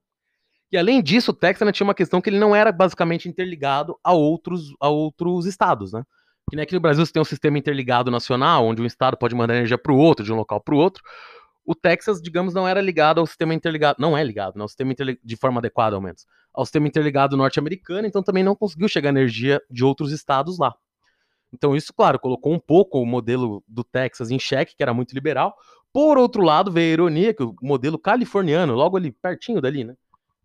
E 0.72 0.78
além 0.78 1.04
disso, 1.04 1.32
o 1.32 1.34
Texas 1.34 1.70
tinha 1.74 1.86
uma 1.86 1.94
questão 1.94 2.22
que 2.22 2.30
ele 2.30 2.40
não 2.40 2.56
era 2.56 2.72
basicamente 2.72 3.28
interligado 3.28 4.00
a 4.04 4.14
outros, 4.14 4.74
a 4.80 4.88
outros 4.88 5.46
estados, 5.46 5.92
né? 5.92 6.04
Que 6.50 6.56
nem 6.56 6.64
aqui 6.64 6.74
no 6.74 6.80
Brasil 6.80 7.06
você 7.06 7.12
tem 7.12 7.22
um 7.22 7.26
sistema 7.26 7.58
interligado 7.58 8.10
nacional, 8.10 8.66
onde 8.66 8.82
um 8.82 8.86
estado 8.86 9.18
pode 9.18 9.36
mandar 9.36 9.56
energia 9.56 9.78
para 9.78 9.92
o 9.92 9.98
outro, 9.98 10.26
de 10.26 10.32
um 10.32 10.36
local 10.38 10.62
para 10.62 10.74
o 10.74 10.78
outro. 10.78 11.04
O 11.66 11.76
Texas, 11.76 12.22
digamos, 12.22 12.54
não 12.54 12.68
era 12.68 12.82
ligado 12.82 13.20
ao 13.20 13.28
sistema 13.28 13.54
interligado, 13.54 13.98
não 14.00 14.18
é 14.18 14.24
ligado, 14.24 14.56
não, 14.56 14.64
ao 14.64 14.68
sistema 14.68 14.94
de 15.24 15.36
forma 15.36 15.60
adequada, 15.60 15.96
ao 15.96 16.02
menos, 16.02 16.26
ao 16.54 16.66
sistema 16.66 16.88
interligado 16.88 17.38
norte-americano, 17.38 18.08
então 18.08 18.24
também 18.24 18.44
não 18.44 18.56
conseguiu 18.56 18.88
chegar 18.88 19.10
energia 19.10 19.62
de 19.70 19.84
outros 19.84 20.12
estados 20.12 20.58
lá. 20.58 20.74
Então, 21.54 21.76
isso, 21.76 21.94
claro, 21.94 22.18
colocou 22.18 22.54
um 22.54 22.60
pouco 22.60 23.00
o 23.00 23.06
modelo 23.06 23.64
do 23.68 23.84
Texas 23.84 24.32
em 24.32 24.40
xeque, 24.40 24.76
que 24.76 24.82
era 24.82 24.94
muito 24.94 25.14
liberal. 25.14 25.56
Por 25.94 26.18
outro 26.18 26.42
lado, 26.42 26.72
veio 26.72 26.90
a 26.90 26.94
ironia 26.94 27.34
que 27.34 27.44
o 27.44 27.54
modelo 27.62 28.00
californiano, 28.00 28.74
logo 28.74 28.96
ali 28.96 29.12
pertinho 29.12 29.62
dali, 29.62 29.84
né? 29.84 29.96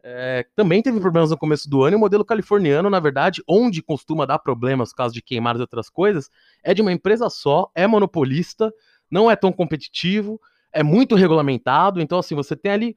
É, 0.09 0.47
também 0.55 0.83
teve 0.83 1.01
problemas 1.01 1.31
no 1.31 1.39
começo 1.39 1.69
do 1.69 1.83
ano, 1.83 1.95
e 1.95 1.99
o 1.99 2.01
modelo 2.01 2.25
californiano, 2.25 2.89
na 2.89 3.01
verdade, 3.01 3.43
onde 3.49 3.83
costuma 3.83 4.25
dar 4.25 4.39
problemas 4.39 4.93
causa 4.93 5.13
de 5.13 5.21
queimadas 5.21 5.59
e 5.59 5.63
outras 5.63 5.89
coisas, 5.89 6.31
é 6.63 6.73
de 6.73 6.81
uma 6.81 6.93
empresa 6.93 7.29
só, 7.29 7.71
é 7.75 7.87
monopolista, 7.89 8.73
não 9.11 9.29
é 9.29 9.35
tão 9.35 9.53
competitivo, 9.53 10.41
é 10.77 10.83
muito 10.83 11.15
regulamentado, 11.15 12.01
então 12.01 12.19
assim, 12.19 12.35
você 12.35 12.55
tem 12.55 12.71
ali 12.71 12.97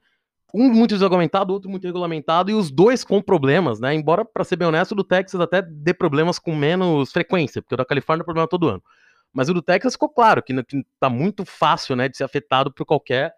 um 0.52 0.68
muito 0.68 0.90
desregulamentado, 0.90 1.52
outro 1.52 1.70
muito 1.70 1.84
regulamentado, 1.86 2.50
e 2.50 2.54
os 2.54 2.70
dois 2.70 3.04
com 3.04 3.22
problemas, 3.22 3.80
né? 3.80 3.94
Embora, 3.94 4.24
para 4.24 4.44
ser 4.44 4.56
bem 4.56 4.68
honesto, 4.68 4.92
o 4.92 4.94
do 4.96 5.04
Texas 5.04 5.40
até 5.40 5.62
dê 5.62 5.94
problemas 5.94 6.38
com 6.38 6.54
menos 6.54 7.12
frequência, 7.12 7.62
porque 7.62 7.74
o 7.74 7.78
da 7.78 7.84
Califórnia 7.84 8.22
é 8.22 8.24
problema 8.24 8.48
todo 8.48 8.68
ano. 8.68 8.82
Mas 9.32 9.48
o 9.48 9.54
do 9.54 9.62
Texas 9.62 9.94
ficou 9.94 10.08
claro 10.08 10.42
que, 10.42 10.62
que 10.64 10.84
tá 10.98 11.08
muito 11.08 11.44
fácil, 11.44 11.94
né, 11.94 12.08
de 12.08 12.16
ser 12.16 12.24
afetado 12.24 12.72
por 12.72 12.84
qualquer 12.84 13.32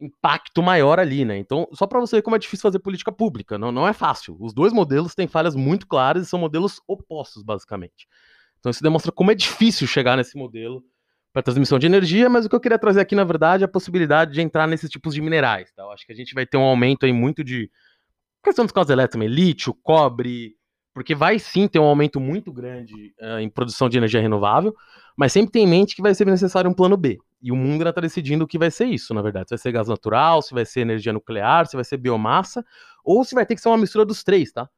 impacto 0.00 0.62
maior 0.62 0.98
ali, 1.00 1.24
né? 1.24 1.36
Então, 1.36 1.68
só 1.72 1.86
para 1.86 2.00
você 2.00 2.16
ver 2.16 2.22
como 2.22 2.36
é 2.36 2.38
difícil 2.38 2.62
fazer 2.62 2.78
política 2.78 3.12
pública, 3.12 3.58
não, 3.58 3.72
não 3.72 3.86
é 3.86 3.92
fácil. 3.92 4.36
Os 4.40 4.54
dois 4.54 4.72
modelos 4.72 5.14
têm 5.14 5.26
falhas 5.26 5.54
muito 5.54 5.86
claras 5.86 6.26
e 6.26 6.30
são 6.30 6.38
modelos 6.38 6.80
opostos, 6.86 7.42
basicamente. 7.42 8.06
Então, 8.60 8.70
isso 8.70 8.82
demonstra 8.82 9.12
como 9.12 9.30
é 9.30 9.34
difícil 9.34 9.86
chegar 9.86 10.16
nesse 10.16 10.36
modelo 10.38 10.84
para 11.34 11.42
transmissão 11.42 11.80
de 11.80 11.86
energia, 11.86 12.30
mas 12.30 12.46
o 12.46 12.48
que 12.48 12.54
eu 12.54 12.60
queria 12.60 12.78
trazer 12.78 13.00
aqui, 13.00 13.16
na 13.16 13.24
verdade, 13.24 13.64
é 13.64 13.66
a 13.66 13.68
possibilidade 13.68 14.32
de 14.32 14.40
entrar 14.40 14.68
nesses 14.68 14.88
tipos 14.88 15.12
de 15.12 15.20
minerais. 15.20 15.72
Tá? 15.72 15.82
Eu 15.82 15.90
acho 15.90 16.06
que 16.06 16.12
a 16.12 16.14
gente 16.14 16.32
vai 16.32 16.46
ter 16.46 16.56
um 16.56 16.62
aumento 16.62 17.04
aí 17.04 17.12
muito 17.12 17.42
de 17.42 17.68
questão 18.40 18.64
dos 18.64 18.70
casos 18.70 18.90
elétricos 18.90 19.28
lítio, 19.28 19.74
cobre, 19.82 20.54
porque 20.94 21.12
vai 21.12 21.40
sim 21.40 21.66
ter 21.66 21.80
um 21.80 21.84
aumento 21.84 22.20
muito 22.20 22.52
grande 22.52 23.12
uh, 23.20 23.40
em 23.40 23.48
produção 23.48 23.88
de 23.88 23.98
energia 23.98 24.20
renovável, 24.20 24.72
mas 25.16 25.32
sempre 25.32 25.50
tem 25.50 25.64
em 25.64 25.66
mente 25.66 25.96
que 25.96 26.02
vai 26.02 26.14
ser 26.14 26.24
necessário 26.24 26.70
um 26.70 26.74
plano 26.74 26.96
B. 26.96 27.18
E 27.42 27.50
o 27.50 27.56
mundo 27.56 27.80
ainda 27.80 27.88
está 27.88 28.00
decidindo 28.00 28.44
o 28.44 28.46
que 28.46 28.56
vai 28.56 28.70
ser 28.70 28.84
isso, 28.84 29.12
na 29.12 29.20
verdade. 29.20 29.48
Se 29.48 29.54
vai 29.54 29.58
ser 29.58 29.72
gás 29.72 29.88
natural, 29.88 30.40
se 30.40 30.54
vai 30.54 30.64
ser 30.64 30.82
energia 30.82 31.12
nuclear, 31.12 31.66
se 31.66 31.74
vai 31.74 31.84
ser 31.84 31.96
biomassa, 31.96 32.64
ou 33.04 33.24
se 33.24 33.34
vai 33.34 33.44
ter 33.44 33.56
que 33.56 33.60
ser 33.60 33.70
uma 33.70 33.76
mistura 33.76 34.04
dos 34.04 34.22
três, 34.22 34.52
tá? 34.52 34.68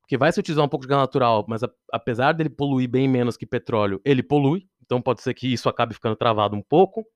Porque 0.00 0.16
vai 0.16 0.32
se 0.32 0.40
utilizar 0.40 0.64
um 0.64 0.68
pouco 0.68 0.86
de 0.86 0.88
gás 0.88 1.02
natural, 1.02 1.44
mas 1.46 1.62
a, 1.62 1.70
apesar 1.92 2.32
dele 2.32 2.48
poluir 2.48 2.88
bem 2.88 3.06
menos 3.06 3.36
que 3.36 3.44
petróleo, 3.44 4.00
ele 4.02 4.22
polui, 4.22 4.66
então 4.90 5.00
pode 5.00 5.22
ser 5.22 5.32
que 5.34 5.52
isso 5.52 5.68
acabe 5.68 5.94
ficando 5.94 6.16
travado 6.16 6.56
um 6.56 6.62
pouco. 6.62 7.06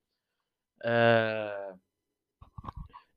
É... 0.84 1.72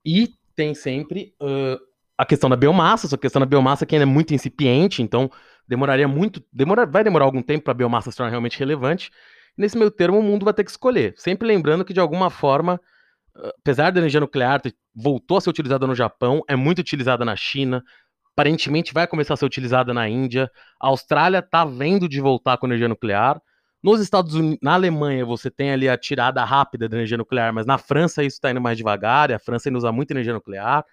E 0.04 0.30
tem 0.56 0.74
sempre 0.74 1.36
uh, 1.40 1.80
a 2.18 2.26
questão 2.26 2.50
da 2.50 2.56
biomassa, 2.56 3.06
essa 3.06 3.18
questão 3.18 3.40
da 3.40 3.46
biomassa 3.46 3.86
que 3.86 3.94
ainda 3.94 4.04
é 4.04 4.12
muito 4.12 4.34
incipiente, 4.34 5.04
então 5.04 5.30
demoraria 5.68 6.08
muito, 6.08 6.44
demora, 6.52 6.88
vai 6.88 7.04
demorar 7.04 7.26
algum 7.26 7.44
tempo 7.44 7.66
para 7.66 7.72
a 7.72 7.76
biomassa 7.76 8.10
se 8.10 8.18
tornar 8.18 8.32
realmente 8.32 8.58
relevante. 8.58 9.12
Nesse 9.56 9.78
meio 9.78 9.92
termo, 9.92 10.18
o 10.18 10.24
mundo 10.24 10.44
vai 10.44 10.54
ter 10.54 10.64
que 10.64 10.72
escolher. 10.72 11.14
Sempre 11.18 11.48
lembrando 11.48 11.86
que, 11.86 11.94
de 11.94 12.00
alguma 12.00 12.32
forma, 12.32 12.82
apesar 13.60 13.92
da 13.92 14.00
energia 14.00 14.20
nuclear 14.20 14.62
voltou 14.96 15.38
a 15.38 15.42
ser 15.42 15.50
utilizada 15.52 15.86
no 15.86 15.94
Japão, 15.94 16.42
é 16.48 16.56
muito 16.56 16.80
utilizada 16.80 17.24
na 17.24 17.36
China, 17.36 17.84
aparentemente 18.32 18.94
vai 18.94 19.06
começar 19.06 19.36
a 19.36 19.38
ser 19.38 19.46
utilizada 19.46 19.94
na 19.94 20.10
Índia. 20.10 20.50
A 20.80 20.88
Austrália 20.88 21.40
está 21.40 21.66
vendo 21.66 22.08
de 22.08 22.20
voltar 22.20 22.58
com 22.58 22.66
energia 22.66 22.88
nuclear. 22.88 23.42
Nos 23.82 24.02
Estados 24.02 24.34
Unidos, 24.34 24.60
na 24.62 24.74
Alemanha, 24.74 25.26
você 25.26 25.52
tem 25.52 25.72
ali 25.72 25.88
a 25.88 25.98
tirada 25.98 26.44
rápida 26.44 26.90
da 26.90 26.98
energia 26.98 27.18
nuclear, 27.18 27.54
mas 27.54 27.66
na 27.66 27.78
França 27.78 28.24
isso 28.24 28.36
está 28.36 28.52
indo 28.52 28.60
mais 28.60 28.78
devagar, 28.78 29.32
a 29.32 29.40
França 29.40 29.70
ainda 29.70 29.78
usa 29.78 29.92
muita 29.92 30.14
energia 30.14 30.34
nuclear. 30.34 30.84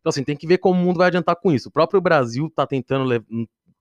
Então, 0.00 0.10
assim, 0.10 0.22
tem 0.22 0.36
que 0.36 0.46
ver 0.46 0.58
como 0.58 0.80
o 0.80 0.84
mundo 0.84 0.98
vai 0.98 1.08
adiantar 1.08 1.34
com 1.36 1.50
isso. 1.50 1.68
O 1.68 1.72
próprio 1.72 2.00
Brasil 2.00 2.46
está 2.46 2.66
tentando 2.66 3.08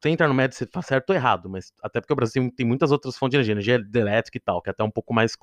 entrar 0.10 0.28
no 0.28 0.34
médio 0.34 0.58
se 0.58 0.68
faz 0.68 0.86
certo 0.86 1.10
ou 1.10 1.16
errado, 1.16 1.50
mas 1.50 1.72
até 1.82 2.00
porque 2.00 2.14
o 2.14 2.16
Brasil 2.16 2.52
tem 2.56 2.66
muitas 2.66 2.92
outras 2.92 3.18
fontes 3.18 3.44
de 3.44 3.52
energia, 3.52 3.76
energia 3.76 4.02
elétrica 4.02 4.38
e 4.38 4.42
tal, 4.42 4.62
que 4.62 4.70
é 4.70 4.72
até 4.72 4.84
um 4.84 4.92
pouco 4.92 5.14
mais. 5.14 5.34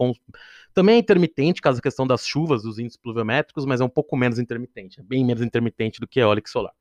Também 0.73 0.97
é 0.97 0.99
intermitente, 0.99 1.61
caso 1.61 1.79
a 1.79 1.83
questão 1.83 2.07
das 2.07 2.27
chuvas, 2.27 2.63
dos 2.63 2.79
índices 2.79 2.97
pluviométricos, 2.97 3.65
mas 3.65 3.81
é 3.81 3.85
um 3.85 3.89
pouco 3.89 4.17
menos 4.17 4.39
intermitente, 4.39 5.01
é 5.01 5.03
bem 5.03 5.25
menos 5.25 5.43
intermitente 5.43 6.01
do 6.01 6.07
que 6.07 6.21
eólica 6.21 6.49
e 6.49 6.53
solar. 6.53 6.73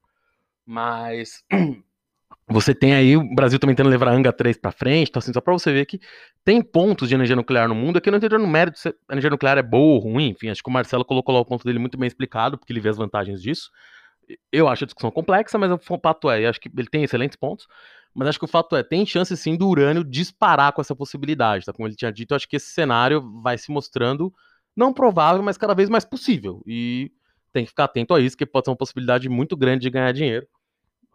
Mas 0.65 1.43
Você 2.51 2.75
tem 2.75 2.93
aí 2.93 3.15
o 3.15 3.23
Brasil 3.33 3.57
também 3.57 3.75
tentando 3.75 3.91
levar 3.91 4.09
a 4.09 4.13
Anga 4.13 4.33
3 4.33 4.57
para 4.57 4.71
frente, 4.71 5.09
então 5.09 5.19
assim, 5.19 5.31
só 5.31 5.39
para 5.39 5.53
você 5.53 5.71
ver 5.71 5.85
que 5.85 5.99
tem 6.43 6.61
pontos 6.61 7.07
de 7.07 7.15
energia 7.15 7.35
nuclear 7.35 7.67
no 7.67 7.75
mundo, 7.75 7.97
aqui 7.97 8.09
eu 8.09 8.11
não 8.11 8.17
entendo 8.17 8.37
no 8.39 8.47
mérito 8.47 8.77
se 8.77 8.89
a 8.89 8.93
energia 9.13 9.29
nuclear 9.29 9.57
é 9.57 9.61
boa 9.63 9.93
ou 9.95 9.99
ruim, 9.99 10.29
enfim, 10.29 10.49
acho 10.49 10.61
que 10.61 10.69
o 10.69 10.73
Marcelo 10.73 11.05
colocou 11.05 11.33
lá 11.33 11.41
o 11.41 11.45
ponto 11.45 11.63
dele 11.63 11.79
muito 11.79 11.97
bem 11.97 12.07
explicado, 12.07 12.57
porque 12.57 12.73
ele 12.73 12.81
vê 12.81 12.89
as 12.89 12.97
vantagens 12.97 13.41
disso. 13.41 13.71
Eu 14.51 14.67
acho 14.67 14.83
a 14.83 14.87
discussão 14.87 15.11
complexa, 15.11 15.57
mas 15.57 15.71
o 15.71 15.77
fato 15.77 16.29
é, 16.29 16.45
acho 16.45 16.59
que 16.59 16.69
ele 16.77 16.87
tem 16.87 17.03
excelentes 17.03 17.37
pontos, 17.37 17.67
mas 18.13 18.27
acho 18.27 18.39
que 18.39 18.45
o 18.45 18.47
fato 18.47 18.75
é, 18.75 18.83
tem 18.83 19.05
chance 19.05 19.35
sim 19.37 19.55
do 19.55 19.67
urânio 19.67 20.03
disparar 20.03 20.73
com 20.73 20.81
essa 20.81 20.95
possibilidade, 20.95 21.65
tá? 21.65 21.71
Como 21.71 21.87
ele 21.87 21.95
tinha 21.95 22.11
dito, 22.11 22.35
acho 22.35 22.47
que 22.47 22.57
esse 22.57 22.67
cenário 22.67 23.21
vai 23.41 23.57
se 23.57 23.71
mostrando 23.71 24.33
não 24.75 24.93
provável, 24.93 25.41
mas 25.41 25.57
cada 25.57 25.73
vez 25.73 25.89
mais 25.89 26.03
possível. 26.03 26.61
E 26.65 27.11
tem 27.53 27.63
que 27.63 27.69
ficar 27.69 27.85
atento 27.85 28.13
a 28.13 28.19
isso, 28.19 28.37
que 28.37 28.45
pode 28.45 28.65
ser 28.65 28.71
uma 28.71 28.77
possibilidade 28.77 29.29
muito 29.29 29.55
grande 29.55 29.81
de 29.83 29.89
ganhar 29.89 30.11
dinheiro 30.11 30.47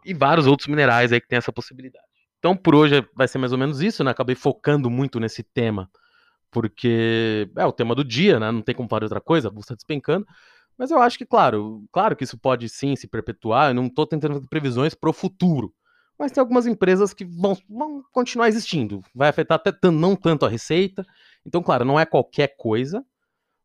e 0.05 0.13
vários 0.13 0.47
outros 0.47 0.67
minerais 0.67 1.11
aí 1.11 1.19
que 1.19 1.27
tem 1.27 1.37
essa 1.37 1.51
possibilidade. 1.51 2.05
Então, 2.39 2.55
por 2.55 2.75
hoje 2.75 3.05
vai 3.15 3.27
ser 3.27 3.37
mais 3.37 3.51
ou 3.51 3.57
menos 3.57 3.81
isso, 3.81 4.03
né? 4.03 4.11
Acabei 4.11 4.35
focando 4.35 4.89
muito 4.89 5.19
nesse 5.19 5.43
tema, 5.43 5.89
porque 6.51 7.49
é 7.55 7.65
o 7.65 7.71
tema 7.71 7.95
do 7.95 8.03
dia, 8.03 8.39
né? 8.39 8.51
Não 8.51 8.61
tem 8.61 8.75
como 8.75 8.87
falar 8.87 9.03
outra 9.03 9.21
coisa, 9.21 9.47
a 9.47 9.51
bolsa 9.51 9.69
tá 9.69 9.75
despencando. 9.75 10.25
Mas 10.77 10.91
eu 10.91 11.01
acho 11.01 11.17
que, 11.17 11.25
claro, 11.25 11.83
claro 11.91 12.15
que 12.15 12.23
isso 12.23 12.37
pode 12.37 12.69
sim 12.69 12.95
se 12.95 13.07
perpetuar. 13.07 13.71
Eu 13.71 13.73
não 13.73 13.87
estou 13.87 14.05
tentando 14.05 14.35
fazer 14.35 14.47
previsões 14.47 14.93
para 14.93 15.09
o 15.09 15.13
futuro. 15.13 15.73
Mas 16.19 16.31
tem 16.31 16.41
algumas 16.41 16.67
empresas 16.67 17.13
que 17.13 17.25
vão, 17.25 17.57
vão 17.67 18.03
continuar 18.11 18.47
existindo. 18.47 19.01
Vai 19.13 19.29
afetar 19.29 19.59
até 19.63 19.91
não 19.91 20.15
tanto 20.15 20.45
a 20.45 20.49
receita. 20.49 21.05
Então, 21.45 21.63
claro, 21.63 21.83
não 21.83 21.99
é 21.99 22.05
qualquer 22.05 22.55
coisa, 22.57 23.03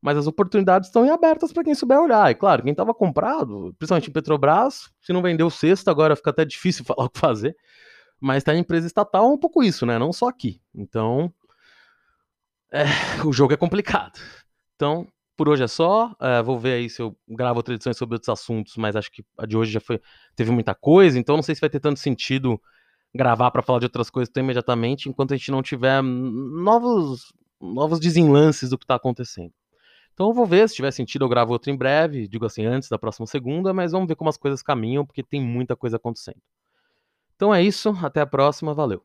mas 0.03 0.19
as 0.19 0.27
oportunidades 0.27 0.89
estão 0.89 1.11
abertas 1.11 1.53
para 1.53 1.63
quem 1.63 1.77
souber 1.77 2.01
olhar. 2.01 2.29
E 2.29 2.35
claro, 2.35 2.65
quem 2.65 2.73
estava 2.73 2.93
comprado, 2.93 3.73
principalmente 3.79 4.11
em 4.11 4.13
Petrobras, 4.13 4.91
se 5.01 5.13
não 5.13 5.23
vendeu 5.23 5.49
sexta, 5.49 5.93
agora 5.93 6.17
fica 6.17 6.31
até 6.31 6.45
difícil 6.45 6.85
falar 6.85 7.05
o 7.05 7.11
que 7.11 7.21
fazer. 7.21 7.57
Mas 8.21 8.39
está 8.39 8.55
em 8.55 8.59
empresa 8.59 8.87
estatal 8.87 9.25
é 9.25 9.33
um 9.33 9.39
pouco 9.39 9.63
isso, 9.63 9.87
né? 9.87 9.99
Não 9.99 10.13
só 10.13 10.29
aqui. 10.29 10.61
Então, 10.75 11.33
é, 12.73 12.83
o 13.25 13.33
jogo 13.33 13.53
é 13.55 13.57
complicado. 13.57 14.19
Então, 14.75 15.07
por 15.37 15.49
hoje 15.49 15.63
é 15.63 15.69
só. 15.69 16.15
É, 16.21 16.43
vou 16.43 16.59
ver 16.59 16.75
aí 16.75 16.91
se 16.91 17.01
eu 17.01 17.17
gravo 17.29 17.59
outras 17.59 17.77
edições 17.77 17.97
sobre 17.97 18.17
outros 18.17 18.29
assuntos, 18.29 18.77
mas 18.77 18.97
acho 18.97 19.11
que 19.11 19.25
a 19.39 19.47
de 19.47 19.57
hoje 19.57 19.71
já 19.71 19.81
foi, 19.81 20.01
teve 20.35 20.51
muita 20.51 20.75
coisa, 20.75 21.19
então 21.19 21.37
não 21.37 21.43
sei 21.43 21.55
se 21.55 21.61
vai 21.61 21.71
ter 21.71 21.81
tanto 21.81 22.01
sentido 22.01 22.61
gravar 23.15 23.51
para 23.51 23.63
falar 23.63 23.79
de 23.81 23.87
outras 23.87 24.11
coisas 24.11 24.33
tão 24.33 24.43
imediatamente, 24.43 25.09
enquanto 25.09 25.35
a 25.35 25.37
gente 25.37 25.51
não 25.51 25.63
tiver 25.63 26.03
novos, 26.03 27.33
novos 27.61 28.01
desenlances 28.01 28.71
do 28.71 28.79
que 28.79 28.85
está 28.85 28.95
acontecendo. 28.95 29.53
Então 30.15 30.29
eu 30.29 30.35
vou 30.35 30.47
ver, 30.47 30.69
se 30.69 30.75
tiver 30.75 30.91
sentido 30.91 31.25
eu 31.25 31.29
gravo 31.29 31.53
outro 31.53 31.71
em 31.71 31.77
breve, 31.77 32.29
digo 32.29 32.45
assim, 32.45 32.65
antes 32.65 32.89
da 32.89 32.99
próxima 32.99 33.27
segunda, 33.27 33.73
mas 33.73 33.93
vamos 33.93 34.09
ver 34.09 34.15
como 34.15 34.31
as 34.31 34.37
coisas 34.37 34.63
caminham, 34.63 35.07
porque 35.07 35.23
tem 35.23 35.41
muita 35.41 35.75
coisa 35.75 35.97
acontecendo. 35.97 36.41
Então 37.35 37.55
é 37.55 37.63
isso, 37.63 37.91
até 38.03 38.21
a 38.21 38.27
próxima, 38.27 38.75
valeu. 38.75 39.05